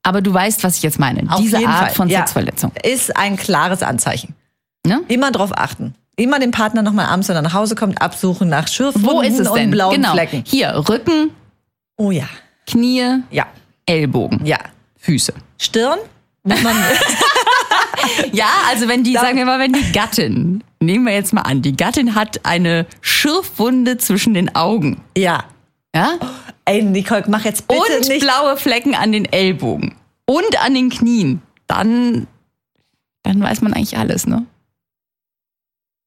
Aber 0.02 0.22
du 0.22 0.32
weißt, 0.32 0.64
was 0.64 0.76
ich 0.78 0.82
jetzt 0.82 0.98
meine. 0.98 1.30
Auf 1.30 1.40
Diese 1.40 1.58
Art 1.58 1.86
Fall. 1.86 1.90
von 1.94 2.08
Ja. 2.08 2.20
Sexverletzung. 2.20 2.72
Ist 2.82 3.16
ein 3.16 3.36
klares 3.36 3.82
Anzeichen. 3.82 4.34
Ne? 4.86 5.00
Immer 5.08 5.30
drauf 5.30 5.50
achten. 5.54 5.94
Immer 6.16 6.38
den 6.38 6.50
Partner 6.50 6.82
nochmal 6.82 7.06
abends, 7.06 7.28
wenn 7.28 7.36
er 7.36 7.42
nach 7.42 7.52
Hause 7.54 7.74
kommt, 7.74 8.00
absuchen 8.00 8.48
nach 8.48 8.68
Schürfwunden 8.68 9.10
Wo 9.10 9.20
ist 9.22 9.38
es 9.38 9.48
und 9.48 9.70
blauen 9.70 9.94
genau. 9.96 10.12
Flecken. 10.12 10.42
Hier, 10.46 10.84
Rücken, 10.88 11.30
Oh 11.96 12.10
ja. 12.10 12.28
Knie, 12.66 13.22
Ja. 13.30 13.46
Ellbogen, 13.86 14.44
Ja. 14.44 14.58
Füße. 14.98 15.32
Stirn 15.58 15.98
muss 16.44 16.62
man. 16.62 16.74
Ja, 18.32 18.46
also 18.70 18.88
wenn 18.88 19.04
die, 19.04 19.12
sagen 19.14 19.36
wir 19.36 19.44
mal, 19.44 19.58
wenn 19.58 19.72
die 19.74 19.92
Gattin, 19.92 20.64
nehmen 20.80 21.04
wir 21.04 21.12
jetzt 21.12 21.32
mal 21.34 21.42
an, 21.42 21.60
die 21.62 21.76
Gattin 21.76 22.14
hat 22.14 22.40
eine 22.44 22.86
Schürfwunde 23.02 23.98
zwischen 23.98 24.32
den 24.34 24.54
Augen. 24.54 25.00
ja. 25.16 25.44
Ja? 25.94 26.18
Ey, 26.64 26.82
Nicole, 26.82 27.24
mach 27.28 27.44
jetzt 27.44 27.66
bitte 27.66 27.80
und 27.80 28.08
nicht. 28.08 28.20
blaue 28.20 28.56
Flecken 28.56 28.94
an 28.94 29.12
den 29.12 29.24
Ellbogen 29.24 29.96
und 30.26 30.64
an 30.64 30.74
den 30.74 30.90
Knien, 30.90 31.42
dann, 31.66 32.26
dann 33.22 33.40
weiß 33.42 33.60
man 33.62 33.72
eigentlich 33.72 33.98
alles, 33.98 34.26
ne? 34.26 34.46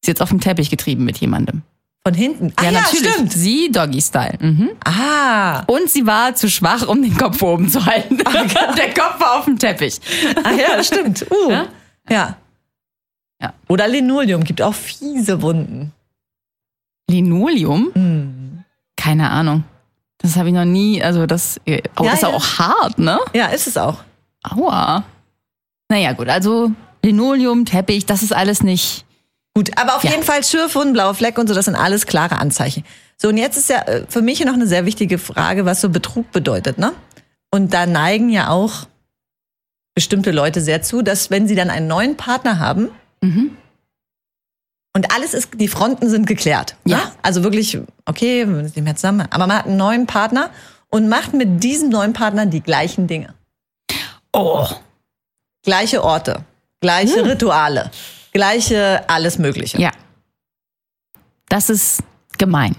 Ist 0.02 0.08
jetzt 0.08 0.22
auf 0.22 0.30
dem 0.30 0.40
Teppich 0.40 0.70
getrieben 0.70 1.06
mit 1.06 1.18
jemandem. 1.18 1.64
Von 2.06 2.14
hinten. 2.14 2.52
Ah, 2.58 2.66
ja, 2.66 2.72
natürlich. 2.72 3.14
stimmt. 3.14 3.32
Sie 3.32 3.72
Doggy-Style. 3.72 4.38
Mhm. 4.42 4.70
Ah. 4.84 5.64
Und 5.68 5.90
sie 5.90 6.06
war 6.06 6.36
zu 6.36 6.50
schwach, 6.50 6.86
um 6.88 7.02
den 7.02 7.18
Kopf 7.18 7.42
oben 7.42 7.70
zu 7.70 7.86
halten. 7.86 8.18
Der 8.78 8.94
Kopf 8.94 9.20
war 9.22 9.40
auf 9.40 9.46
dem 9.46 9.58
Teppich. 9.58 10.00
Ah 10.44 10.52
ja, 10.52 10.84
stimmt. 10.84 11.26
Uh. 11.32 11.50
Ja? 11.50 11.68
Ja. 12.10 12.38
Ja. 13.42 13.54
Oder 13.70 13.88
Linoleum 13.88 14.44
gibt 14.44 14.62
auch 14.62 14.74
fiese 14.74 15.42
Wunden. 15.42 15.94
Linoleum? 17.10 17.92
Hm. 17.94 18.64
Keine 18.98 19.30
Ahnung. 19.30 19.64
Das 20.24 20.36
habe 20.38 20.48
ich 20.48 20.56
noch 20.56 20.66
nie, 20.66 21.04
also 21.04 21.26
das, 21.28 21.60
oh, 21.68 21.72
Ja, 21.72 21.80
das 22.06 22.14
ist 22.16 22.22
ja. 22.24 22.30
auch 22.30 22.58
hart, 22.58 22.98
ne? 22.98 23.20
Ja, 23.34 23.48
ist 23.48 23.68
es 23.68 23.78
auch. 23.78 23.98
Aua. 24.44 25.04
Naja, 25.90 26.14
gut, 26.14 26.30
also 26.30 26.72
Linoleum, 27.04 27.66
Teppich, 27.66 28.06
das 28.08 28.24
ist 28.24 28.34
alles 28.34 28.64
nicht. 28.64 29.06
Gut, 29.54 29.78
aber 29.78 29.96
auf 29.98 30.04
Ja. 30.04 30.12
jeden 30.12 30.24
Fall 30.24 30.44
Schürfwunden, 30.44 30.94
blaue 30.94 31.14
Fleck 31.14 31.38
und 31.38 31.48
so, 31.48 31.54
das 31.54 31.66
sind 31.66 31.76
alles 31.76 32.08
klare 32.08 32.38
Anzeichen. 32.40 32.84
So, 33.18 33.28
und 33.28 33.38
jetzt 33.38 33.58
ist 33.58 33.70
ja 33.70 33.82
äh, 33.84 34.06
für 34.10 34.22
mich 34.24 34.44
noch 34.44 34.54
eine 34.54 34.66
sehr 34.66 34.86
wichtige 34.86 35.20
Frage, 35.20 35.66
was 35.66 35.80
so 35.82 35.90
Betrug 35.90 36.32
bedeutet, 36.32 36.78
ne? 36.80 36.94
Und 37.52 37.74
da 37.74 37.86
neigen 37.86 38.30
ja 38.30 38.50
auch 38.50 38.88
bestimmte 39.94 40.32
Leute 40.32 40.60
sehr 40.62 40.82
zu, 40.82 41.04
dass 41.04 41.30
wenn 41.30 41.48
sie 41.48 41.54
dann 41.56 41.70
einen 41.70 41.88
neuen 41.88 42.18
Partner 42.18 42.58
haben 42.60 42.90
Mhm. 43.22 43.56
Und 44.96 45.14
alles 45.14 45.34
ist, 45.34 45.50
die 45.56 45.68
Fronten 45.68 46.10
sind 46.10 46.28
geklärt. 46.28 46.76
Ja. 46.86 46.98
Ne? 46.98 47.04
Also 47.22 47.44
wirklich, 47.44 47.78
okay, 48.06 48.48
wir 48.48 48.56
sind 48.56 48.76
nicht 48.76 48.84
mehr 48.84 48.96
zusammen, 48.96 49.28
aber 49.30 49.48
man 49.48 49.58
hat 49.58 49.66
einen 49.66 49.78
neuen 49.78 50.06
Partner 50.08 50.50
und 50.90 51.10
macht 51.10 51.34
mit 51.34 51.64
diesem 51.64 51.90
neuen 51.90 52.14
Partner 52.14 52.46
die 52.46 52.62
gleichen 52.62 53.08
Dinge. 53.08 53.34
Oh. 54.32 54.68
Gleiche 55.64 56.04
Orte, 56.04 56.44
Gleiche 56.82 57.26
Rituale. 57.26 57.90
Gleiche 58.34 59.04
alles 59.08 59.38
Mögliche. 59.38 59.80
Ja. 59.80 59.92
Das 61.50 61.70
ist 61.70 62.02
gemein. 62.38 62.76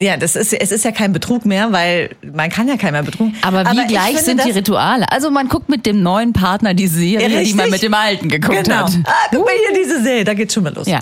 Ja, 0.00 0.16
das 0.16 0.34
ist, 0.36 0.52
es 0.52 0.72
ist 0.72 0.84
ja 0.84 0.92
kein 0.92 1.12
Betrug 1.12 1.44
mehr, 1.44 1.72
weil 1.72 2.16
man 2.22 2.50
kann 2.50 2.68
ja 2.68 2.76
keinen 2.76 2.92
mehr 2.92 3.02
betrügen. 3.02 3.36
Aber 3.42 3.64
wie 3.64 3.80
ich 3.80 3.86
gleich 3.88 4.16
finde 4.18 4.42
sind 4.42 4.44
die 4.44 4.50
Rituale? 4.50 5.10
Also 5.10 5.30
man 5.30 5.48
guckt 5.48 5.68
mit 5.68 5.86
dem 5.86 6.02
neuen 6.02 6.32
Partner 6.32 6.74
die 6.74 6.88
Serie, 6.88 7.28
Ja, 7.28 7.42
die 7.42 7.54
man 7.54 7.70
mit 7.70 7.82
dem 7.82 7.94
alten 7.94 8.28
geguckt 8.28 8.64
Genau. 8.64 8.86
hat. 8.86 8.92
Ah, 9.04 9.12
guck 9.30 9.44
mal 9.44 9.54
hier 9.54 9.82
diese 9.82 10.02
Serie, 10.02 10.24
da 10.24 10.34
geht's 10.34 10.54
schon 10.54 10.64
mal 10.64 10.74
los. 10.74 10.86
Ja, 10.86 11.00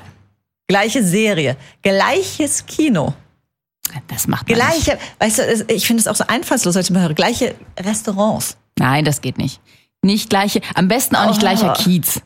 Gleiche 0.69 1.03
Serie, 1.05 1.57
gleiches 1.83 2.65
Kino, 2.67 3.15
das 4.09 4.27
macht 4.27 4.49
man 4.49 4.57
nicht. 4.59 4.85
gleiche, 4.85 4.99
weißt 5.19 5.39
du, 5.39 5.65
ich 5.75 5.87
finde 5.87 6.01
es 6.01 6.09
auch 6.09 6.15
so 6.17 6.25
einfallslos, 6.27 6.77
als 6.77 6.87
ich 6.89 6.93
mal 6.95 7.03
höre, 7.03 7.15
gleiche 7.15 7.55
Restaurants. 7.79 8.57
Nein, 8.79 9.05
das 9.05 9.21
geht 9.21 9.39
nicht. 9.39 9.61
Nicht 10.03 10.31
gleiche, 10.31 10.61
am 10.75 10.89
besten 10.89 11.17
auch 11.17 11.27
nicht 11.27 11.37
Oh. 11.39 11.41
gleicher 11.41 11.73
Kiez. 11.75 12.23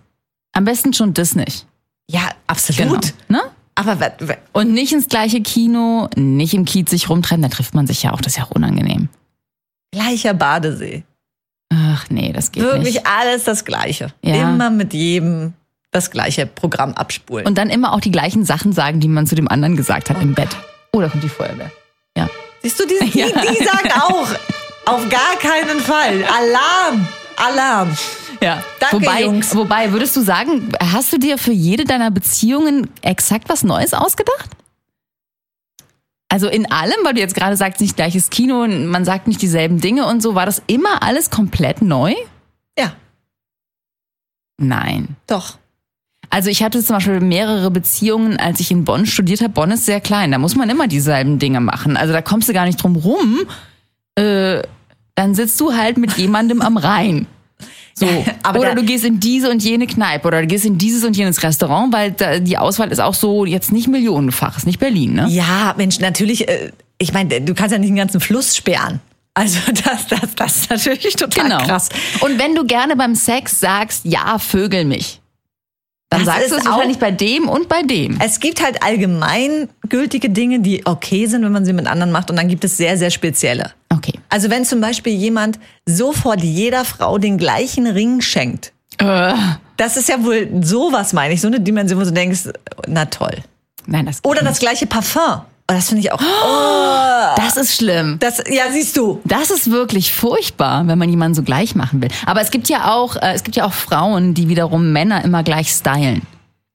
Am 0.52 0.64
besten 0.64 0.92
schon 0.92 1.12
das 1.12 1.34
nicht. 1.34 1.66
Ja, 2.10 2.28
absolut. 2.46 3.12
Ne? 3.28 3.42
Aber 3.74 3.98
Und 4.52 4.72
nicht 4.72 4.92
ins 4.92 5.08
gleiche 5.08 5.42
Kino, 5.42 6.08
nicht 6.16 6.54
im 6.54 6.64
Kiez 6.64 6.88
sich 6.90 7.10
rumtreiben, 7.10 7.42
da 7.42 7.48
trifft 7.48 7.74
man 7.74 7.86
sich 7.86 8.02
ja 8.04 8.12
auch, 8.12 8.20
das 8.20 8.34
ist 8.34 8.38
ja 8.38 8.44
auch 8.44 8.52
unangenehm. 8.52 9.08
gleicher 9.92 10.34
Badesee. 10.34 11.04
Ach 11.70 12.06
nee, 12.10 12.32
das 12.32 12.52
geht 12.52 12.62
Wirklich 12.62 12.94
nicht. 12.94 13.06
alles 13.06 13.44
das 13.44 13.64
Gleiche. 13.64 14.12
Ja. 14.22 14.50
Immer 14.50 14.70
mit 14.70 14.94
jedem 14.94 15.52
das 15.96 16.10
gleiche 16.10 16.46
Programm 16.46 16.92
abspulen. 16.94 17.46
Und 17.46 17.56
dann 17.58 17.70
immer 17.70 17.92
auch 17.92 18.00
die 18.00 18.12
gleichen 18.12 18.44
Sachen 18.44 18.72
sagen, 18.72 19.00
die 19.00 19.08
man 19.08 19.26
zu 19.26 19.34
dem 19.34 19.48
anderen 19.48 19.76
gesagt 19.76 20.10
hat 20.10 20.20
im 20.22 20.34
Bett. 20.34 20.50
Oh, 20.92 21.00
da 21.00 21.08
kommt 21.08 21.24
die 21.24 21.28
Feuerwehr. 21.28 21.70
Ja. 22.16 22.28
Siehst 22.62 22.78
du, 22.78 22.84
die, 22.86 23.10
die, 23.10 23.18
Ja. 23.20 23.26
die 23.28 23.64
sagt 23.64 23.92
auch, 23.96 24.28
auf 24.86 25.08
gar 25.08 25.36
keinen 25.40 25.80
Fall. 25.80 26.22
Alarm, 26.24 27.08
Alarm. 27.36 27.96
Ja. 28.40 28.62
Danke, 28.80 28.96
wobei, 28.96 29.22
Jungs. 29.22 29.56
wobei, 29.56 29.92
würdest 29.92 30.14
du 30.16 30.20
sagen, 30.20 30.70
hast 30.92 31.12
du 31.12 31.18
dir 31.18 31.38
für 31.38 31.52
jede 31.52 31.84
deiner 31.84 32.10
Beziehungen 32.10 32.88
exakt 33.02 33.48
was 33.48 33.64
Neues 33.64 33.94
ausgedacht? 33.94 34.50
Also 36.28 36.48
in 36.48 36.70
allem, 36.70 36.96
weil 37.04 37.14
du 37.14 37.20
jetzt 37.20 37.34
gerade 37.34 37.56
sagst, 37.56 37.80
nicht 37.80 37.96
gleiches 37.96 38.30
Kino, 38.30 38.62
und 38.62 38.86
man 38.88 39.04
sagt 39.04 39.26
nicht 39.28 39.40
dieselben 39.40 39.80
Dinge 39.80 40.06
und 40.06 40.20
so, 40.22 40.34
war 40.34 40.44
das 40.44 40.60
immer 40.66 41.02
alles 41.02 41.30
komplett 41.30 41.80
neu? 41.82 42.14
Ja, 42.78 42.92
Nein. 44.58 45.16
doch. 45.26 45.58
Also 46.36 46.50
ich 46.50 46.62
hatte 46.62 46.84
zum 46.84 46.96
Beispiel 46.96 47.20
mehrere 47.20 47.70
Beziehungen, 47.70 48.38
als 48.38 48.60
ich 48.60 48.70
in 48.70 48.84
Bonn 48.84 49.06
studiert 49.06 49.40
habe. 49.40 49.54
Bonn 49.54 49.70
ist 49.70 49.86
sehr 49.86 50.02
klein, 50.02 50.32
da 50.32 50.36
muss 50.36 50.54
man 50.54 50.68
immer 50.68 50.86
dieselben 50.86 51.38
Dinge 51.38 51.60
machen. 51.60 51.96
Also 51.96 52.12
da 52.12 52.20
kommst 52.20 52.46
du 52.46 52.52
gar 52.52 52.66
nicht 52.66 52.76
drum 52.82 52.94
rum. 52.94 53.38
Äh, 54.16 54.60
dann 55.14 55.34
sitzt 55.34 55.58
du 55.62 55.72
halt 55.72 55.96
mit 55.96 56.18
jemandem 56.18 56.60
am 56.60 56.76
Rhein. 56.76 57.26
So. 57.94 58.06
aber 58.42 58.60
oder 58.60 58.74
du 58.74 58.82
gehst 58.82 59.06
in 59.06 59.18
diese 59.18 59.48
und 59.50 59.64
jene 59.64 59.86
Kneipe 59.86 60.28
oder 60.28 60.42
du 60.42 60.46
gehst 60.46 60.66
in 60.66 60.76
dieses 60.76 61.04
und 61.04 61.16
jenes 61.16 61.42
Restaurant, 61.42 61.90
weil 61.94 62.10
da, 62.12 62.38
die 62.38 62.58
Auswahl 62.58 62.92
ist 62.92 63.00
auch 63.00 63.14
so 63.14 63.46
jetzt 63.46 63.72
nicht 63.72 63.88
millionenfach, 63.88 64.58
ist 64.58 64.66
nicht 64.66 64.78
Berlin, 64.78 65.14
ne? 65.14 65.28
Ja, 65.30 65.72
Mensch, 65.78 66.00
natürlich, 66.00 66.46
äh, 66.50 66.70
ich 66.98 67.14
meine, 67.14 67.40
du 67.40 67.54
kannst 67.54 67.72
ja 67.72 67.78
nicht 67.78 67.88
den 67.88 67.96
ganzen 67.96 68.20
Fluss 68.20 68.54
sperren. 68.54 69.00
Also 69.32 69.58
das, 69.84 70.06
das, 70.08 70.34
das 70.36 70.56
ist 70.56 70.70
natürlich 70.70 71.16
total 71.16 71.44
Genau. 71.44 71.64
krass. 71.64 71.88
Und 72.20 72.38
wenn 72.38 72.54
du 72.54 72.66
gerne 72.66 72.94
beim 72.94 73.14
Sex 73.14 73.58
sagst, 73.58 74.04
ja, 74.04 74.38
vögel 74.38 74.84
mich, 74.84 75.22
dann 76.18 76.24
Das 76.26 76.34
sagst 76.34 76.50
du 76.50 76.56
ist 76.56 76.60
es 76.62 76.66
wahrscheinlich 76.70 76.98
bei 76.98 77.10
dem 77.10 77.48
und 77.48 77.68
bei 77.68 77.82
dem. 77.82 78.18
Es 78.20 78.40
gibt 78.40 78.62
halt 78.62 78.82
allgemein 78.82 79.68
gültige 79.88 80.30
Dinge, 80.30 80.60
die 80.60 80.84
okay 80.86 81.26
sind, 81.26 81.42
wenn 81.44 81.52
man 81.52 81.64
sie 81.64 81.72
mit 81.72 81.86
anderen 81.86 82.10
macht. 82.12 82.30
Und 82.30 82.36
dann 82.36 82.48
gibt 82.48 82.64
es 82.64 82.76
sehr, 82.76 82.96
sehr 82.98 83.10
spezielle. 83.10 83.72
Okay. 83.90 84.14
Also 84.28 84.50
wenn 84.50 84.64
zum 84.64 84.80
Beispiel 84.80 85.14
jemand 85.14 85.58
sofort 85.86 86.42
jeder 86.42 86.84
Frau 86.84 87.18
den 87.18 87.38
gleichen 87.38 87.86
Ring 87.86 88.20
schenkt. 88.20 88.72
Äh, 88.98 89.34
Das 89.76 89.96
ist 89.96 90.08
ja 90.08 90.22
wohl 90.24 90.48
sowas, 90.62 91.12
meine 91.12 91.34
ich, 91.34 91.40
so 91.40 91.48
eine 91.48 91.60
Dimension, 91.60 92.00
wo 92.00 92.04
du 92.04 92.12
denkst, 92.12 92.48
na 92.86 93.04
toll. 93.06 93.36
nein, 93.86 94.06
das 94.06 94.24
Oder 94.24 94.42
das 94.42 94.58
gleiche 94.58 94.86
Parfum. 94.86 95.42
Oh, 95.68 95.74
das 95.74 95.88
finde 95.88 96.02
ich 96.02 96.12
auch. 96.12 96.20
Oh, 96.20 97.34
das 97.36 97.56
ist 97.56 97.74
schlimm. 97.76 98.18
das, 98.20 98.42
ja, 98.48 98.64
siehst 98.70 98.96
du. 98.96 99.20
Das 99.24 99.50
ist 99.50 99.70
wirklich 99.70 100.14
furchtbar, 100.14 100.86
wenn 100.86 100.98
man 100.98 101.08
jemanden 101.08 101.34
so 101.34 101.42
gleich 101.42 101.74
machen 101.74 102.00
will. 102.00 102.08
Aber 102.24 102.40
es 102.40 102.52
gibt 102.52 102.68
ja 102.68 102.92
auch, 102.92 103.16
äh, 103.16 103.32
es 103.34 103.42
gibt 103.42 103.56
ja 103.56 103.66
auch 103.66 103.72
Frauen, 103.72 104.32
die 104.34 104.48
wiederum 104.48 104.92
Männer 104.92 105.24
immer 105.24 105.42
gleich 105.42 105.70
stylen. 105.70 106.22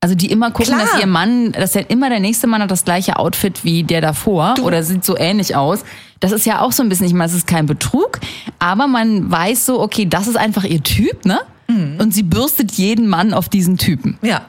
Also 0.04 0.16
die 0.16 0.32
immer 0.32 0.50
gucken, 0.52 0.74
Klar. 0.74 0.88
dass 0.92 1.00
ihr 1.00 1.06
Mann, 1.06 1.52
dass 1.52 1.74
der 1.74 1.90
immer 1.92 2.10
der 2.10 2.20
nächste 2.20 2.48
Mann 2.48 2.62
hat 2.62 2.72
das 2.72 2.84
gleiche 2.84 3.18
Outfit 3.18 3.64
wie 3.64 3.84
der 3.84 4.02
davor 4.02 4.56
oder 4.64 4.82
sieht 4.84 5.06
so 5.06 5.16
ähnlich 5.16 5.56
aus. 5.56 5.86
Das 6.20 6.32
ist 6.32 6.46
ja 6.46 6.62
auch 6.62 6.72
so 6.72 6.82
ein 6.84 6.90
bisschen, 6.90 7.06
ich 7.06 7.14
meine, 7.14 7.30
es 7.30 7.36
ist 7.36 7.48
kein 7.48 7.68
Betrug, 7.68 8.20
aber 8.60 8.88
man 8.88 9.30
weiß 9.32 9.66
so, 9.68 9.80
okay, 9.80 10.06
das 10.08 10.28
ist 10.28 10.38
einfach 10.38 10.64
ihr 10.64 10.82
Typ, 10.82 11.26
ne? 11.26 11.40
Mhm. 11.68 11.98
Und 12.00 12.14
sie 12.14 12.24
bürstet 12.24 12.72
jeden 12.74 13.08
Mann 13.08 13.34
auf 13.34 13.48
diesen 13.48 13.78
Typen. 13.78 14.18
Ja. 14.22 14.48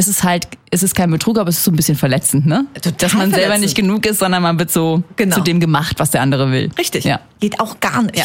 Es 0.00 0.08
ist 0.08 0.24
halt, 0.24 0.48
es 0.70 0.82
ist 0.82 0.94
kein 0.94 1.10
Betrug, 1.10 1.38
aber 1.38 1.50
es 1.50 1.58
ist 1.58 1.64
so 1.64 1.70
ein 1.70 1.76
bisschen 1.76 1.94
verletzend, 1.94 2.46
ne? 2.46 2.64
Total 2.72 2.92
Dass 2.96 3.12
man 3.12 3.28
selber 3.28 3.36
verletzend. 3.36 3.60
nicht 3.64 3.74
genug 3.76 4.06
ist, 4.06 4.18
sondern 4.20 4.42
man 4.42 4.58
wird 4.58 4.70
so 4.70 5.02
Genau. 5.16 5.36
zu 5.36 5.42
dem 5.42 5.60
gemacht, 5.60 5.98
was 5.98 6.10
der 6.10 6.22
andere 6.22 6.50
will. 6.50 6.70
Richtig. 6.78 7.04
Ja. 7.04 7.20
Geht 7.38 7.60
auch 7.60 7.80
gar 7.80 8.00
nicht. 8.04 8.16
Ja. 8.16 8.24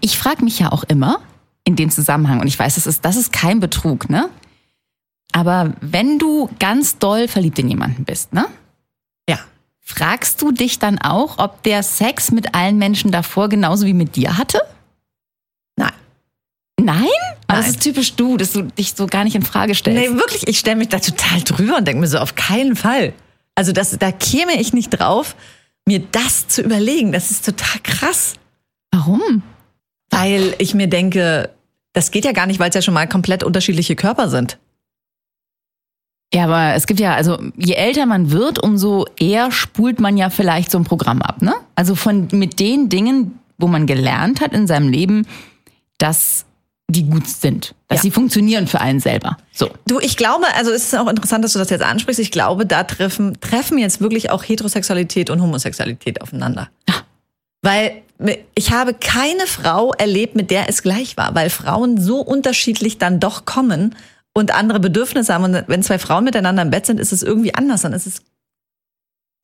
Ich 0.00 0.16
frage 0.16 0.44
mich 0.44 0.60
ja 0.60 0.70
auch 0.70 0.84
immer 0.84 1.18
in 1.64 1.74
dem 1.74 1.90
Zusammenhang, 1.90 2.38
und 2.40 2.46
ich 2.46 2.56
weiß, 2.56 2.76
das 2.76 2.86
ist, 2.86 3.04
das 3.04 3.16
ist 3.16 3.32
kein 3.32 3.58
Betrug, 3.58 4.08
ne? 4.08 4.28
Aber 5.32 5.72
wenn 5.80 6.20
du 6.20 6.48
ganz 6.60 6.98
doll 6.98 7.26
verliebt 7.26 7.58
in 7.58 7.68
jemanden 7.68 8.04
bist, 8.04 8.32
ne? 8.32 8.46
Ja. 9.28 9.40
Fragst 9.80 10.40
du 10.40 10.52
dich 10.52 10.78
dann 10.78 11.00
auch, 11.00 11.38
ob 11.38 11.64
der 11.64 11.82
Sex 11.82 12.30
mit 12.30 12.54
allen 12.54 12.78
Menschen 12.78 13.10
davor 13.10 13.48
genauso 13.48 13.86
wie 13.86 13.92
mit 13.92 14.14
dir 14.14 14.38
hatte? 14.38 14.60
Nein. 16.90 17.02
Nein? 17.02 17.08
Aber 17.46 17.58
das 17.58 17.68
ist 17.68 17.82
typisch 17.82 18.14
du, 18.14 18.36
dass 18.36 18.52
du 18.52 18.62
dich 18.62 18.94
so 18.94 19.06
gar 19.06 19.24
nicht 19.24 19.36
in 19.36 19.42
Frage 19.42 19.74
stellst. 19.74 20.00
Nee, 20.00 20.16
wirklich, 20.16 20.46
ich 20.46 20.58
stelle 20.58 20.76
mich 20.76 20.88
da 20.88 20.98
total 20.98 21.40
drüber 21.42 21.78
und 21.78 21.86
denke 21.86 22.00
mir 22.00 22.06
so, 22.06 22.18
auf 22.18 22.34
keinen 22.34 22.76
Fall. 22.76 23.12
Also 23.54 23.72
das, 23.72 23.96
da 23.98 24.12
käme 24.12 24.60
ich 24.60 24.72
nicht 24.72 24.90
drauf, 24.90 25.36
mir 25.86 26.00
das 26.00 26.48
zu 26.48 26.62
überlegen. 26.62 27.12
Das 27.12 27.30
ist 27.30 27.44
total 27.44 27.80
krass. 27.82 28.34
Warum? 28.90 29.42
Weil 30.10 30.54
ich 30.58 30.74
mir 30.74 30.88
denke, 30.88 31.50
das 31.92 32.10
geht 32.10 32.24
ja 32.24 32.32
gar 32.32 32.46
nicht, 32.46 32.60
weil 32.60 32.70
es 32.70 32.74
ja 32.74 32.82
schon 32.82 32.94
mal 32.94 33.08
komplett 33.08 33.44
unterschiedliche 33.44 33.96
Körper 33.96 34.28
sind. 34.28 34.58
Ja, 36.32 36.44
aber 36.44 36.74
es 36.74 36.86
gibt 36.86 37.00
ja, 37.00 37.14
also 37.14 37.38
je 37.56 37.74
älter 37.74 38.06
man 38.06 38.30
wird, 38.30 38.62
umso 38.62 39.06
eher 39.18 39.50
spult 39.50 39.98
man 39.98 40.16
ja 40.16 40.30
vielleicht 40.30 40.70
so 40.70 40.78
ein 40.78 40.84
Programm 40.84 41.22
ab, 41.22 41.42
ne? 41.42 41.54
Also 41.74 41.96
von 41.96 42.28
mit 42.30 42.60
den 42.60 42.88
Dingen, 42.88 43.40
wo 43.58 43.66
man 43.66 43.86
gelernt 43.86 44.40
hat 44.40 44.52
in 44.52 44.68
seinem 44.68 44.88
Leben, 44.88 45.26
dass 45.98 46.46
die 46.90 47.04
gut 47.04 47.28
sind, 47.28 47.74
dass 47.88 47.98
Ja. 47.98 48.02
sie 48.02 48.10
funktionieren 48.10 48.66
für 48.66 48.80
einen 48.80 49.00
selber. 49.00 49.36
So. 49.52 49.70
Du, 49.86 49.98
ich 50.00 50.16
glaube, 50.16 50.46
also 50.54 50.70
es 50.70 50.84
ist 50.84 50.94
auch 50.96 51.08
interessant, 51.08 51.44
dass 51.44 51.52
du 51.52 51.58
das 51.58 51.70
jetzt 51.70 51.82
ansprichst. 51.82 52.20
Ich 52.20 52.30
glaube, 52.30 52.66
da 52.66 52.84
treffen, 52.84 53.38
treffen 53.40 53.78
jetzt 53.78 54.00
wirklich 54.00 54.30
auch 54.30 54.42
Heterosexualität 54.44 55.30
und 55.30 55.40
Homosexualität 55.42 56.20
aufeinander. 56.22 56.68
Weil 57.62 58.02
ich 58.54 58.72
habe 58.72 58.94
keine 58.94 59.46
Frau 59.46 59.92
erlebt, 59.92 60.34
mit 60.36 60.50
der 60.50 60.68
es 60.68 60.82
gleich 60.82 61.16
war, 61.16 61.34
weil 61.34 61.50
Frauen 61.50 62.00
so 62.00 62.20
unterschiedlich 62.20 62.98
dann 62.98 63.20
doch 63.20 63.44
kommen 63.44 63.94
und 64.32 64.54
andere 64.54 64.80
Bedürfnisse 64.80 65.34
haben. 65.34 65.44
Und 65.44 65.64
wenn 65.68 65.82
zwei 65.82 65.98
Frauen 65.98 66.24
miteinander 66.24 66.62
im 66.62 66.70
Bett 66.70 66.86
sind, 66.86 67.00
ist 67.00 67.12
es 67.12 67.22
irgendwie 67.22 67.54
anders. 67.54 67.82
Dann 67.82 67.92
ist 67.92 68.06
es 68.06 68.22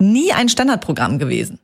nie 0.01 0.33
ein 0.33 0.49
Standardprogramm 0.49 1.19
gewesen. 1.19 1.59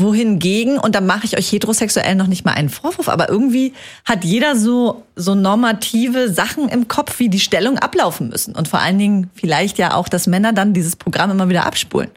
Wohingegen, 0.00 0.78
und 0.78 0.94
da 0.94 1.00
mache 1.00 1.24
ich 1.24 1.36
euch 1.36 1.50
heterosexuell 1.50 2.14
noch 2.14 2.28
nicht 2.28 2.44
mal 2.44 2.52
einen 2.52 2.68
Vorwurf, 2.68 3.08
aber 3.08 3.28
irgendwie 3.28 3.74
hat 4.04 4.24
jeder 4.24 4.54
so, 4.54 5.02
so 5.16 5.34
normative 5.34 6.32
Sachen 6.32 6.68
im 6.68 6.86
Kopf, 6.86 7.18
wie 7.18 7.28
die 7.28 7.40
Stellung 7.40 7.78
ablaufen 7.78 8.28
müssen. 8.28 8.54
Und 8.54 8.68
vor 8.68 8.78
allen 8.78 8.98
Dingen 8.98 9.30
vielleicht 9.34 9.76
ja 9.76 9.94
auch, 9.94 10.08
dass 10.08 10.28
Männer 10.28 10.52
dann 10.52 10.72
dieses 10.72 10.94
Programm 10.94 11.32
immer 11.32 11.48
wieder 11.48 11.66
abspulen. 11.66 12.10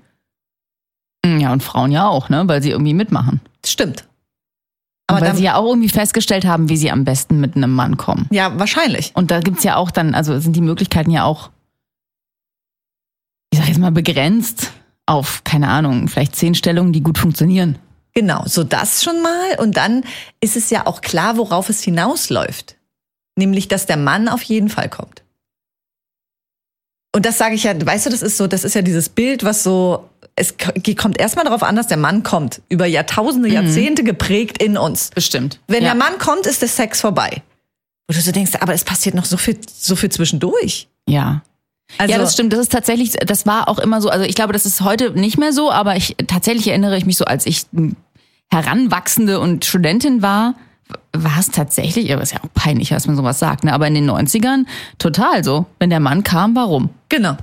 Ja, 1.25 1.51
und 1.51 1.63
Frauen 1.63 1.91
ja 1.91 2.07
auch, 2.07 2.29
ne? 2.29 2.43
Weil 2.47 2.61
sie 2.61 2.69
irgendwie 2.69 2.93
mitmachen. 2.93 3.41
Stimmt. 3.65 4.05
Aber 5.07 5.17
Aber 5.17 5.21
weil 5.21 5.27
dann, 5.29 5.37
sie 5.37 5.43
ja 5.43 5.55
auch 5.55 5.67
irgendwie 5.67 5.89
festgestellt 5.89 6.45
haben, 6.45 6.69
wie 6.69 6.77
sie 6.77 6.91
am 6.91 7.03
besten 7.03 7.39
mit 7.39 7.55
einem 7.55 7.73
Mann 7.73 7.97
kommen. 7.97 8.27
ja, 8.31 8.57
wahrscheinlich. 8.59 9.11
Und 9.15 9.31
da 9.31 9.39
gibt's 9.39 9.63
ja 9.63 9.75
auch 9.75 9.89
dann, 9.91 10.13
also 10.13 10.39
sind 10.39 10.55
die 10.55 10.61
Möglichkeiten 10.61 11.11
ja 11.11 11.23
auch, 11.25 11.49
ich 13.51 13.59
sag 13.59 13.67
jetzt 13.67 13.79
mal, 13.79 13.91
begrenzt 13.91 14.71
auf, 15.11 15.43
keine 15.43 15.67
Ahnung, 15.67 16.07
vielleicht 16.07 16.35
zehn 16.35 16.55
Stellungen, 16.55 16.93
die 16.93 17.03
gut 17.03 17.17
funktionieren. 17.17 17.77
Genau, 18.13 18.43
so 18.45 18.63
das 18.63 19.03
schon 19.03 19.21
mal. 19.21 19.59
Und 19.59 19.77
dann 19.77 20.03
ist 20.39 20.55
es 20.55 20.69
ja 20.69 20.87
auch 20.87 21.01
klar, 21.01 21.37
worauf 21.37 21.69
es 21.69 21.81
hinausläuft. 21.83 22.77
Nämlich, 23.37 23.67
dass 23.67 23.85
der 23.85 23.97
Mann 23.97 24.27
auf 24.27 24.41
jeden 24.41 24.69
Fall 24.69 24.89
kommt. 24.89 25.23
Und 27.13 27.25
das 27.25 27.37
sage 27.37 27.55
ich 27.55 27.63
ja, 27.63 27.73
weißt 27.85 28.05
du, 28.05 28.09
das 28.09 28.21
ist 28.21 28.37
so, 28.37 28.47
das 28.47 28.63
ist 28.63 28.73
ja 28.73 28.81
dieses 28.81 29.09
Bild, 29.09 29.43
was 29.43 29.63
so, 29.63 30.09
es 30.35 30.55
kommt 30.97 31.19
erstmal 31.19 31.45
darauf 31.45 31.63
an, 31.63 31.75
dass 31.75 31.87
der 31.87 31.97
Mann 31.97 32.23
kommt. 32.23 32.61
Über 32.69 32.85
Jahrtausende, 32.85 33.49
Jahrzehnte 33.49 34.03
geprägt 34.03 34.63
in 34.63 34.77
uns. 34.77 35.09
Bestimmt. 35.13 35.59
Wenn 35.67 35.83
ja. 35.83 35.93
der 35.93 35.95
Mann 35.95 36.17
kommt, 36.19 36.45
ist 36.45 36.61
der 36.61 36.69
Sex 36.69 37.01
vorbei. 37.01 37.43
Wo 38.07 38.13
du 38.13 38.21
so 38.21 38.31
denkst, 38.31 38.53
aber 38.59 38.73
es 38.73 38.85
passiert 38.85 39.15
noch 39.15 39.25
so 39.25 39.37
viel, 39.37 39.59
so 39.73 39.95
viel 39.95 40.09
zwischendurch. 40.09 40.87
Ja. 41.07 41.43
Also, 41.97 42.11
ja, 42.11 42.17
das 42.17 42.33
stimmt. 42.33 42.53
Das 42.53 42.59
ist 42.59 42.71
tatsächlich, 42.71 43.11
das 43.11 43.45
war 43.45 43.67
auch 43.67 43.79
immer 43.79 44.01
so. 44.01 44.09
Also 44.09 44.25
ich 44.25 44.35
glaube, 44.35 44.53
das 44.53 44.65
ist 44.65 44.81
heute 44.81 45.11
nicht 45.11 45.37
mehr 45.37 45.53
so, 45.53 45.71
aber 45.71 45.95
ich 45.95 46.15
tatsächlich 46.27 46.67
erinnere 46.67 46.97
ich 46.97 47.05
mich 47.05 47.17
so, 47.17 47.25
als 47.25 47.45
ich 47.45 47.65
heranwachsende 48.51 49.39
und 49.39 49.65
Studentin 49.65 50.21
war, 50.21 50.55
war 51.13 51.39
es 51.39 51.51
tatsächlich, 51.51 52.11
aber 52.11 52.21
ist 52.21 52.33
ja 52.33 52.39
auch 52.43 52.53
peinlich, 52.53 52.89
dass 52.89 53.07
man 53.07 53.15
sowas 53.15 53.39
sagt, 53.39 53.63
ne? 53.63 53.73
aber 53.73 53.87
in 53.87 53.93
den 53.93 54.09
90ern 54.09 54.65
total 54.97 55.43
so. 55.43 55.65
Wenn 55.79 55.89
der 55.89 55.99
Mann 55.99 56.23
kam, 56.23 56.55
warum? 56.55 56.89
Genau. 57.09 57.37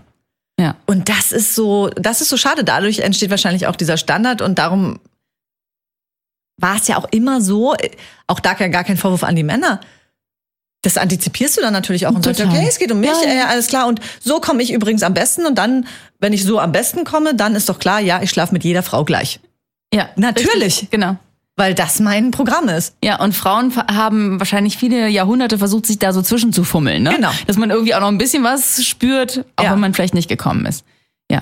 Ja. 0.61 0.75
Und 0.87 1.09
das 1.09 1.33
ist 1.33 1.55
so, 1.55 1.89
das 1.97 2.21
ist 2.21 2.29
so 2.29 2.37
schade. 2.37 2.65
Dadurch 2.65 2.99
entsteht 2.99 3.31
wahrscheinlich 3.31 3.67
auch 3.67 3.77
dieser 3.77 3.97
Standard 3.97 4.43
und 4.43 4.59
darum 4.59 4.99
war 6.61 6.77
es 6.77 6.89
ja 6.89 6.97
auch 6.97 7.07
immer 7.13 7.41
so, 7.41 7.77
auch 8.27 8.41
da 8.41 8.55
gar 8.55 8.85
kein 8.85 8.97
Vorwurf 8.97 9.23
an 9.23 9.37
die 9.37 9.45
Männer. 9.45 9.81
Das 10.83 10.97
antizipierst 10.97 11.57
du 11.57 11.61
dann 11.61 11.73
natürlich 11.73 12.07
auch 12.07 12.15
und 12.15 12.25
sagst, 12.25 12.41
Total. 12.41 12.55
okay, 12.57 12.67
es 12.69 12.79
geht 12.79 12.93
um 12.93 13.01
mich, 13.01 13.11
Ja, 13.11 13.29
ja. 13.29 13.35
äh, 13.35 13.45
alles 13.49 13.67
klar. 13.67 13.89
Und 13.89 14.01
so 14.21 14.39
komme 14.41 14.63
ich 14.63 14.73
übrigens 14.73 15.03
am 15.03 15.13
besten. 15.15 15.45
Und 15.45 15.57
dann, 15.57 15.87
wenn 16.21 16.33
ich 16.33 16.45
so 16.45 16.61
am 16.61 16.71
besten 16.73 17.05
komme, 17.05 17.35
dann 17.35 17.57
ist 17.57 17.69
doch 17.69 17.79
klar, 17.81 18.01
ja, 18.01 18.23
ich 18.23 18.31
schlafe 18.31 18.53
mit 18.53 18.63
jeder 18.65 18.83
Frau 18.85 19.05
gleich. 19.05 19.41
Ja, 19.93 20.09
Natürlich. 20.17 20.63
Richtig, 20.63 20.91
genau. 20.91 21.17
Weil 21.57 21.75
das 21.75 21.99
mein 21.99 22.31
Programm 22.31 22.69
ist. 22.69 22.95
Ja, 23.03 23.21
und 23.21 23.35
Frauen 23.35 23.75
haben 23.77 24.39
wahrscheinlich 24.39 24.77
viele 24.79 25.09
Jahrhunderte 25.09 25.59
versucht, 25.59 25.87
sich 25.87 25.99
da 25.99 26.13
so 26.13 26.23
zwischenzufummeln, 26.23 27.03
ne? 27.03 27.15
Genau. 27.17 27.31
Dass 27.49 27.57
man 27.57 27.71
irgendwie 27.71 27.97
auch 27.97 28.01
noch 28.01 28.07
ein 28.09 28.19
bisschen 28.19 28.45
was 28.45 28.85
spürt, 28.85 29.45
auch 29.57 29.65
Ja. 29.65 29.73
wenn 29.73 29.81
man 29.81 29.93
vielleicht 29.95 30.15
nicht 30.15 30.29
gekommen 30.29 30.65
ist. 30.67 30.85
Ja. 31.29 31.41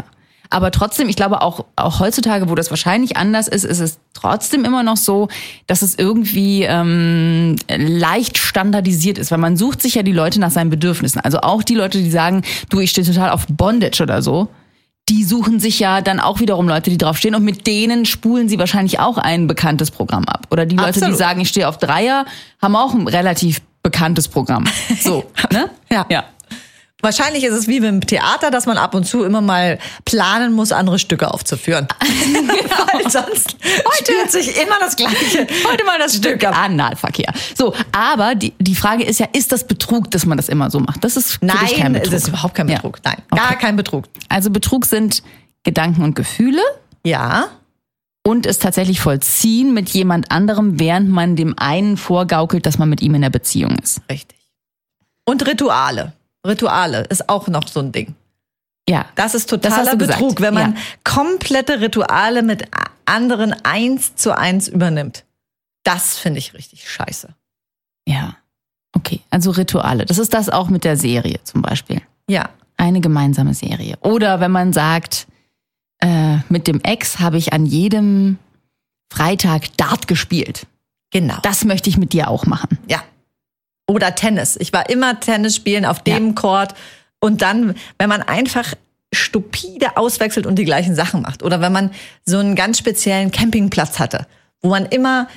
Aber 0.50 0.71
trotzdem, 0.71 1.09
ich 1.09 1.17
glaube 1.17 1.43
auch, 1.43 1.65
auch 1.76 2.00
heutzutage, 2.00 2.49
wo 2.49 2.55
das 2.55 2.71
wahrscheinlich 2.71 3.17
anders 3.17 3.49
ist, 3.49 3.65
ist 3.65 3.81
es 3.81 3.99
trotzdem 4.15 4.65
immer 4.65 4.83
noch 4.83 4.97
so, 4.97 5.29
dass 5.67 5.83
es 5.83 5.99
irgendwie 5.99 6.62
ähm, 6.62 7.57
leicht 7.69 8.38
standardisiert 8.38 9.19
ist, 9.19 9.31
weil 9.31 9.38
man 9.38 9.57
sucht 9.57 9.83
sich 9.83 9.95
ja 9.95 10.03
die 10.03 10.12
Leute 10.12 10.41
nach 10.41 10.50
seinen 10.50 10.71
Bedürfnissen. 10.71 11.21
Also 11.21 11.41
auch 11.41 11.62
die 11.62 11.75
Leute, 11.75 11.99
die 11.99 12.11
sagen, 12.11 12.43
du, 12.71 12.81
ich 12.81 12.91
stehe 12.91 13.07
total 13.07 13.31
auf 13.31 13.47
Bondage 13.49 14.03
oder 14.03 14.23
so, 14.23 14.49
die 15.09 15.23
suchen 15.23 15.61
sich 15.61 15.79
ja 15.79 16.00
dann 16.00 16.19
auch 16.19 16.41
wiederum 16.41 16.69
Leute, 16.69 16.91
die 16.91 16.99
drauf 16.99 17.17
stehen 17.17 17.35
und 17.35 17.45
mit 17.45 17.67
denen 17.67 18.07
spulen 18.07 18.49
sie 18.49 18.59
wahrscheinlich 18.59 18.99
auch 18.99 19.19
ein 19.19 19.47
bekanntes 19.47 19.91
Programm 19.91 20.25
ab. 20.25 20.49
Oder 20.50 20.67
die 20.67 20.76
Leute, 20.76 20.95
die 20.95 20.99
Absolut. 20.99 21.19
sagen, 21.19 21.41
ich 21.41 21.49
stehe 21.49 21.69
auf 21.69 21.79
Dreier, 21.79 22.26
haben 22.61 22.75
auch 22.75 22.93
ein 22.93 23.07
relativ 23.07 23.61
bekanntes 23.85 24.26
Programm. 24.26 24.65
So, 25.00 25.25
ne? 25.53 25.71
Ja. 25.91 26.07
Ja. 26.09 26.25
Wahrscheinlich 27.03 27.45
ist 27.45 27.53
es 27.53 27.69
wie 27.69 27.81
beim 27.81 28.00
Theater, 28.00 28.50
dass 28.50 28.65
man 28.65 28.79
ab 28.79 28.95
und 28.95 29.05
zu 29.05 29.23
immer 29.23 29.43
mal 29.43 29.79
planen 30.07 30.53
muss, 30.55 30.73
andere 30.73 30.99
Stücke 30.99 31.33
aufzuführen. 31.33 31.87
Weil 32.00 33.11
sonst 33.11 33.57
spielt 34.00 34.33
sich 34.33 34.57
immer 34.61 34.76
das 34.81 34.97
Gleiche. 34.97 35.47
Heute 35.71 35.85
mal 35.85 35.99
das 35.99 36.17
Stück 36.17 36.43
Analverkehr. 36.45 37.33
So, 37.57 37.75
aber 37.93 38.35
die, 38.35 38.55
die 38.59 38.75
Frage 38.75 39.05
ist 39.05 39.21
ja, 39.21 39.29
ist 39.35 39.53
das 39.53 39.67
Betrug, 39.67 40.11
dass 40.11 40.25
man 40.25 40.38
das 40.38 40.49
immer 40.49 40.71
so 40.71 40.81
macht? 40.81 41.05
Das 41.05 41.17
ist 41.19 41.43
dich 41.43 41.50
kein 41.50 41.93
Nein, 41.93 41.93
Betrug. 41.93 42.12
es 42.15 42.23
ist 42.23 42.29
überhaupt 42.29 42.55
kein 42.55 42.69
Ja. 42.69 42.76
Betrug. 42.76 42.99
Nein, 43.05 43.17
gar 43.31 43.47
Okay. 43.50 43.57
kein 43.61 43.76
Betrug. 43.76 44.07
Also 44.31 44.50
Betrug 44.50 44.87
sind 44.87 45.23
Gedanken 45.65 46.03
und 46.03 46.15
Gefühle 46.17 46.62
Ja, 47.05 47.49
und 48.26 48.47
es 48.47 48.59
tatsächlich 48.59 49.00
vollziehen 49.00 49.75
mit 49.75 49.91
jemand 49.91 50.33
anderem, 50.33 50.81
während 50.81 51.11
man 51.11 51.37
dem 51.37 51.55
einen 51.59 51.97
vorgaukelt, 51.99 52.65
dass 52.67 52.79
man 52.79 52.88
mit 52.88 53.00
ihm 53.03 53.15
in 53.15 53.23
der 53.23 53.31
Beziehung 53.31 53.76
ist. 53.79 54.00
richtig. 54.11 54.38
Und 55.26 55.47
Rituale. 55.47 56.12
Rituale 56.47 57.03
ist 57.05 57.29
auch 57.29 57.49
noch 57.49 57.69
so 57.69 57.81
ein 57.81 57.93
Ding. 57.93 58.15
Ja. 58.88 59.07
Das 59.17 59.35
ist 59.35 59.50
Das 59.53 59.61
totaler 59.61 59.97
gesagt. 59.97 60.19
Betrug, 60.21 60.41
wenn 60.41 60.55
man 60.55 60.75
Ja. 60.75 60.81
komplette 61.05 61.81
Rituale 61.81 62.43
mit 62.43 62.69
anderen 63.05 63.53
eins 63.65 64.15
zu 64.17 64.37
eins 64.37 64.69
übernimmt. 64.69 65.25
Das 65.85 66.19
finde 66.19 66.38
ich 66.38 66.55
richtig 66.55 66.88
scheiße. 66.91 67.29
Ja. 68.09 68.37
Okay, 68.93 69.21
also 69.31 69.50
Rituale. 69.50 70.05
Das 70.07 70.19
ist 70.19 70.33
das 70.35 70.49
auch 70.49 70.69
mit 70.69 70.85
der 70.85 70.97
Serie 70.97 71.38
zum 71.45 71.62
Beispiel. 71.62 72.00
Ja, 72.29 72.49
Eine 72.79 73.00
gemeinsame 73.00 73.55
Serie. 73.55 73.97
Oder 74.00 74.41
wenn 74.41 74.50
man 74.50 74.73
sagt, 74.75 75.26
äh, 76.00 76.38
mit 76.50 76.67
dem 76.67 76.81
Ex 76.83 77.19
habe 77.21 77.38
ich 77.38 77.53
an 77.55 77.65
jedem 77.67 78.38
Freitag 79.12 79.76
Dart 79.79 80.07
gespielt. 80.09 80.67
genau. 81.11 81.38
Das 81.43 81.65
möchte 81.65 81.88
ich 81.88 81.97
mit 81.97 82.12
dir 82.12 82.29
auch 82.29 82.45
machen. 82.47 82.79
Ja. 82.87 83.03
Oder 83.88 84.14
Tennis. 84.14 84.57
Ich 84.61 84.73
war 84.73 84.88
immer 84.90 85.21
Tennis 85.21 85.57
spielen 85.57 85.85
auf 85.85 86.02
dem 86.02 86.35
Court. 86.35 86.75
Und 87.21 87.43
dann, 87.43 87.75
wenn 87.99 88.09
man 88.09 88.23
einfach 88.23 88.75
stupide 89.14 89.96
auswechselt 89.96 90.46
und 90.46 90.57
die 90.57 90.64
gleichen 90.64 90.94
Sachen 90.94 91.22
macht. 91.22 91.42
Oder 91.42 91.61
wenn 91.61 91.72
man 91.72 91.90
so 92.25 92.38
einen 92.38 92.55
ganz 92.57 92.79
speziellen 92.79 93.31
Campingplatz 93.31 93.99
hatte, 93.99 94.27
wo 94.61 94.68
man 94.68 94.87
immer 94.87 95.29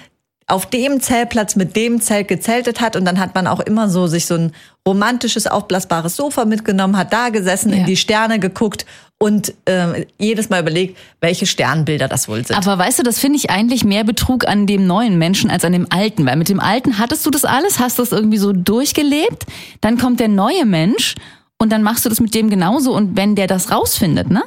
auf 0.48 0.66
dem 0.66 1.00
Zeltplatz 1.00 1.56
mit 1.56 1.76
dem 1.76 2.02
Zelt 2.02 2.28
gezeltet 2.28 2.82
hat 2.82 2.96
und 2.96 3.06
dann 3.06 3.20
hat 3.20 3.36
man 3.36 3.46
auch 3.46 3.60
immer 3.60 3.88
so 3.88 4.08
sich 4.08 4.26
so 4.26 4.34
ein 4.36 4.52
romantisches 4.88 5.46
aufblasbares 5.46 6.16
Sofa 6.16 6.46
mitgenommen, 6.46 6.98
hat 6.98 7.14
da 7.14 7.30
gesessen, 7.30 7.72
Ja. 7.72 7.78
in 7.80 7.86
die 7.86 7.98
Sterne 7.98 8.40
geguckt 8.40 8.86
und 9.20 9.54
äh, 9.66 10.06
jedes 10.18 10.50
Mal 10.50 10.62
überlegt, 10.62 10.98
welche 11.20 11.46
Sternbilder 11.46 12.08
das 12.08 12.30
wohl 12.30 12.46
sind. 12.46 12.56
Aber 12.56 12.78
weißt 12.78 13.00
du, 13.00 13.04
das 13.04 13.20
finde 13.20 13.38
ich 13.38 13.50
eigentlich 13.50 13.84
mehr 13.84 14.06
Betrug 14.06 14.48
an 14.48 14.66
dem 14.66 14.88
neuen 14.88 15.18
Menschen 15.18 15.52
als 15.52 15.66
an 15.66 15.74
dem 15.74 15.88
alten. 15.90 16.26
Weil 16.26 16.38
mit 16.38 16.48
dem 16.48 16.62
alten 16.62 16.98
hattest 16.98 17.26
du 17.26 17.30
das 17.30 17.44
alles, 17.44 17.80
hast 17.80 18.00
das 18.00 18.14
irgendwie 18.14 18.38
so 18.38 18.54
durchgelebt. 18.54 19.46
Dann 19.82 19.98
kommt 19.98 20.22
der 20.22 20.30
neue 20.30 20.66
Mensch 20.66 21.16
und 21.58 21.72
dann 21.72 21.84
machst 21.84 22.06
du 22.06 22.10
das 22.10 22.22
mit 22.22 22.34
dem 22.34 22.50
genauso. 22.50 22.94
Und 22.96 23.18
wenn 23.18 23.36
der 23.36 23.48
das 23.48 23.72
rausfindet, 23.72 24.32
ne? 24.32 24.44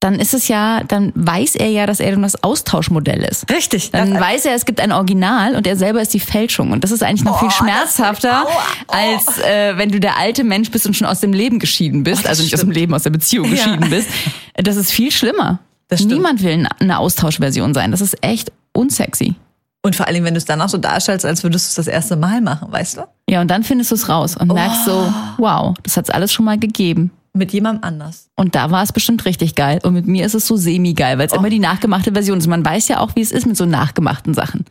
Dann 0.00 0.14
ist 0.14 0.32
es 0.32 0.48
ja, 0.48 0.82
dann 0.84 1.12
weiß 1.14 1.56
er 1.56 1.68
ja, 1.68 1.84
dass 1.86 2.00
er 2.00 2.10
dann 2.12 2.22
das 2.22 2.42
Austauschmodell 2.42 3.22
ist. 3.22 3.50
Richtig. 3.50 3.90
Dann 3.90 4.18
weiß 4.18 4.46
er, 4.46 4.54
es 4.54 4.64
gibt 4.64 4.80
ein 4.80 4.92
Original 4.92 5.54
und 5.56 5.66
er 5.66 5.76
selber 5.76 6.00
ist 6.00 6.14
die 6.14 6.20
Fälschung. 6.20 6.72
Und 6.72 6.82
das 6.84 6.90
ist 6.90 7.02
eigentlich 7.02 7.24
noch 7.24 7.38
viel 7.38 7.48
das- 7.48 7.58
schmerzhafter, 7.58 8.44
aua, 8.44 8.48
oh. 8.88 8.92
als 8.92 9.38
äh, 9.40 9.76
wenn 9.76 9.90
du 9.90 10.00
der 10.00 10.16
alte 10.16 10.42
Mensch 10.42 10.70
bist 10.70 10.86
und 10.86 10.94
schon 10.96 11.06
aus 11.06 11.20
dem 11.20 11.34
Leben 11.34 11.58
geschieden 11.58 12.02
bist. 12.02 12.26
Also 12.26 12.42
nicht 12.42 12.54
aus 12.54 12.60
dem 12.60 12.68
stimmt. 12.70 12.76
Leben, 12.76 12.94
aus 12.94 13.02
der 13.02 13.10
Beziehung 13.10 13.44
Ja. 13.54 13.56
geschieden 13.64 13.90
bist. 13.90 14.08
Das 14.54 14.76
ist 14.76 14.90
viel 14.90 15.12
schlimmer. 15.12 15.58
Stimmt. 15.92 16.12
Niemand 16.12 16.42
will 16.42 16.66
eine 16.78 16.98
Austauschversion 16.98 17.74
sein. 17.74 17.90
Das 17.90 18.00
ist 18.00 18.16
echt 18.24 18.52
unsexy. 18.72 19.34
Und 19.82 19.96
vor 19.96 20.06
allem, 20.06 20.24
wenn 20.24 20.34
du 20.34 20.38
es 20.38 20.44
dann 20.44 20.60
auch 20.62 20.68
so 20.68 20.78
darstellst, 20.78 21.26
als 21.26 21.42
würdest 21.42 21.66
du 21.66 21.68
es 21.70 21.74
das 21.86 21.92
erste 21.92 22.16
Mal 22.16 22.40
machen, 22.40 22.70
weißt 22.70 22.98
du? 22.98 23.02
Ja, 23.28 23.40
und 23.40 23.48
dann 23.50 23.64
findest 23.64 23.90
du 23.90 23.94
es 23.96 24.08
raus 24.08 24.36
und 24.36 24.52
merkst 24.52 24.84
so, 24.84 25.12
wow, 25.38 25.74
das 25.82 25.96
hat's 25.96 26.10
alles 26.10 26.32
schon 26.32 26.44
mal 26.44 26.58
gegeben. 26.58 27.10
Mit 27.32 27.52
jemandem 27.52 27.84
anders. 27.84 28.28
Und 28.34 28.54
da 28.56 28.70
war 28.70 28.82
es 28.82 28.92
bestimmt 28.92 29.24
richtig 29.24 29.54
geil. 29.54 29.78
Und 29.84 29.94
mit 29.94 30.06
mir 30.06 30.26
ist 30.26 30.34
es 30.34 30.46
so 30.46 30.56
semi-geil, 30.56 31.16
weil 31.18 31.28
es 31.28 31.32
immer 31.32 31.50
die 31.50 31.60
nachgemachte 31.60 32.12
Version 32.12 32.38
ist. 32.38 32.48
Man 32.48 32.64
weiß 32.64 32.88
ja 32.88 32.98
auch, 32.98 33.14
wie 33.14 33.20
es 33.20 33.30
ist 33.30 33.46
mit 33.46 33.56
so 33.56 33.66
nachgemachten 33.66 34.34
Sachen. 34.34 34.64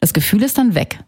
Das 0.00 0.12
Gefühl 0.12 0.42
ist 0.42 0.58
dann 0.58 0.74
weg. 0.74 0.98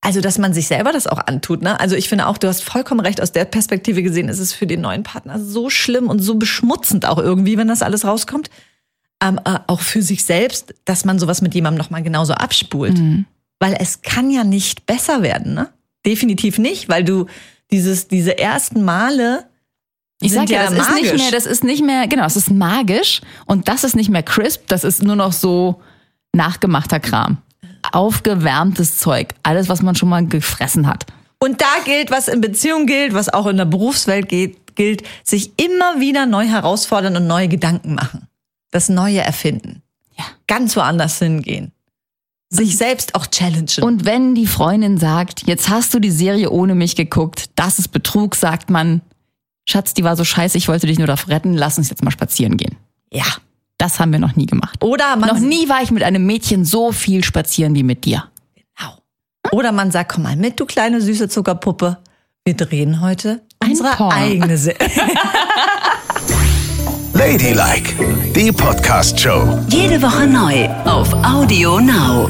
Also, 0.00 0.20
dass 0.20 0.38
man 0.38 0.54
sich 0.54 0.66
selber 0.68 0.92
das 0.92 1.06
auch 1.06 1.26
antut, 1.26 1.62
ne? 1.62 1.78
Also, 1.78 1.96
ich 1.96 2.08
finde 2.08 2.26
auch, 2.26 2.38
du 2.38 2.48
hast 2.48 2.62
vollkommen 2.62 3.00
recht, 3.00 3.20
aus 3.20 3.32
der 3.32 3.44
Perspektive 3.44 4.02
gesehen, 4.02 4.28
ist 4.28 4.38
es 4.38 4.52
für 4.52 4.66
den 4.66 4.80
neuen 4.80 5.02
Partner 5.02 5.40
so 5.40 5.70
schlimm 5.70 6.08
und 6.08 6.20
so 6.20 6.36
beschmutzend 6.36 7.06
auch 7.06 7.18
irgendwie, 7.18 7.58
wenn 7.58 7.68
das 7.68 7.82
alles 7.82 8.04
rauskommt. 8.04 8.48
Ähm, 9.20 9.40
äh, 9.44 9.58
auch 9.66 9.80
für 9.80 10.02
sich 10.02 10.24
selbst, 10.24 10.74
dass 10.84 11.04
man 11.04 11.18
sowas 11.18 11.42
mit 11.42 11.54
jemandem 11.54 11.78
nochmal 11.78 12.02
genauso 12.02 12.34
abspult. 12.34 12.96
Weil 13.58 13.76
es 13.80 14.02
kann 14.02 14.30
ja 14.30 14.44
nicht 14.44 14.86
besser 14.86 15.22
werden, 15.22 15.54
ne? 15.54 15.68
Definitiv 16.06 16.58
nicht, 16.58 16.88
weil 16.88 17.02
du 17.02 17.26
dieses, 17.72 18.06
diese 18.06 18.38
ersten 18.38 18.84
Male 18.84 19.47
Ich 20.20 20.32
sag 20.32 20.50
ja, 20.50 20.64
das 20.64 20.72
ist 20.72 20.94
nicht 20.94 21.04
magisch. 21.04 21.22
mehr, 21.22 21.30
das 21.30 21.46
ist 21.46 21.64
nicht 21.64 21.84
mehr, 21.84 22.08
genau, 22.08 22.24
es 22.24 22.36
ist 22.36 22.50
magisch 22.50 23.20
und 23.46 23.68
das 23.68 23.84
ist 23.84 23.94
nicht 23.94 24.10
mehr 24.10 24.22
crisp, 24.22 24.62
das 24.66 24.82
ist 24.82 25.02
nur 25.02 25.14
noch 25.14 25.32
so 25.32 25.80
nachgemachter 26.32 26.98
Kram. 26.98 27.38
Aufgewärmtes 27.92 28.98
Zeug. 28.98 29.34
Alles, 29.44 29.68
was 29.68 29.80
man 29.80 29.94
schon 29.94 30.08
mal 30.08 30.26
gefressen 30.26 30.86
hat. 30.86 31.06
Und 31.38 31.60
da 31.60 31.66
gilt, 31.84 32.10
was 32.10 32.26
in 32.26 32.40
Beziehung 32.40 32.86
gilt, 32.86 33.14
was 33.14 33.32
auch 33.32 33.46
in 33.46 33.56
der 33.56 33.64
Berufswelt 33.64 34.28
geht, 34.28 34.74
gilt, 34.74 35.04
sich 35.22 35.52
immer 35.56 36.00
wieder 36.00 36.26
neu 36.26 36.46
herausfordern 36.46 37.16
und 37.16 37.26
neue 37.26 37.48
Gedanken 37.48 37.94
machen. 37.94 38.26
Das 38.70 38.88
Neue 38.88 39.20
erfinden. 39.20 39.82
Ja. 40.18 40.24
Ganz 40.46 40.76
woanders 40.76 41.18
hingehen. 41.18 41.72
Sich 42.50 42.76
selbst 42.76 43.14
auch 43.14 43.26
challengen. 43.26 43.82
Und 43.82 44.04
wenn 44.04 44.34
die 44.34 44.46
Freundin 44.46 44.98
sagt, 44.98 45.46
jetzt 45.46 45.68
hast 45.68 45.94
du 45.94 46.00
die 46.00 46.10
Serie 46.10 46.50
ohne 46.50 46.74
mich 46.74 46.96
geguckt, 46.96 47.50
das 47.54 47.78
ist 47.78 47.88
Betrug, 47.88 48.34
sagt 48.34 48.70
man, 48.70 49.02
Schatz, 49.68 49.92
die 49.94 50.02
war 50.02 50.16
so 50.16 50.24
scheiße, 50.24 50.56
ich 50.56 50.66
wollte 50.68 50.86
dich 50.86 50.96
nur 50.98 51.06
davor 51.06 51.28
retten, 51.34 51.52
lass 51.54 51.76
uns 51.78 51.90
jetzt 51.90 52.02
mal 52.02 52.10
spazieren 52.10 52.56
gehen. 52.56 52.76
ja. 53.10 53.24
Das 53.80 54.00
haben 54.00 54.10
wir 54.10 54.18
noch 54.18 54.34
nie 54.34 54.46
gemacht. 54.46 54.82
Oder 54.82 55.14
man, 55.14 55.28
Noch 55.28 55.38
nie 55.38 55.68
war 55.68 55.80
ich 55.84 55.92
mit 55.92 56.02
einem 56.02 56.26
Mädchen 56.26 56.64
so 56.64 56.90
viel 56.90 57.22
spazieren 57.22 57.76
wie 57.76 57.84
mit 57.84 58.04
dir. 58.04 58.24
Au. 58.76 58.88
Oder 59.56 59.70
man 59.70 59.92
sagt, 59.92 60.10
komm 60.14 60.24
mal 60.24 60.34
mit, 60.34 60.58
du 60.58 60.66
kleine 60.66 61.00
süße 61.00 61.28
Zuckerpuppe. 61.28 61.96
Wir 62.44 62.56
drehen 62.56 63.00
heute 63.00 63.40
Ein 63.60 63.70
unsere 63.70 63.90
Porno. 63.90 64.12
eigene 64.12 64.58
Serie. 64.58 64.78
Ladylike, 67.14 67.94
die 68.34 68.50
Podcast-Show. 68.50 69.60
Jede 69.70 70.02
Woche 70.02 70.26
neu 70.26 70.68
auf 70.84 71.12
Audio 71.24 71.78
Now. 71.78 72.28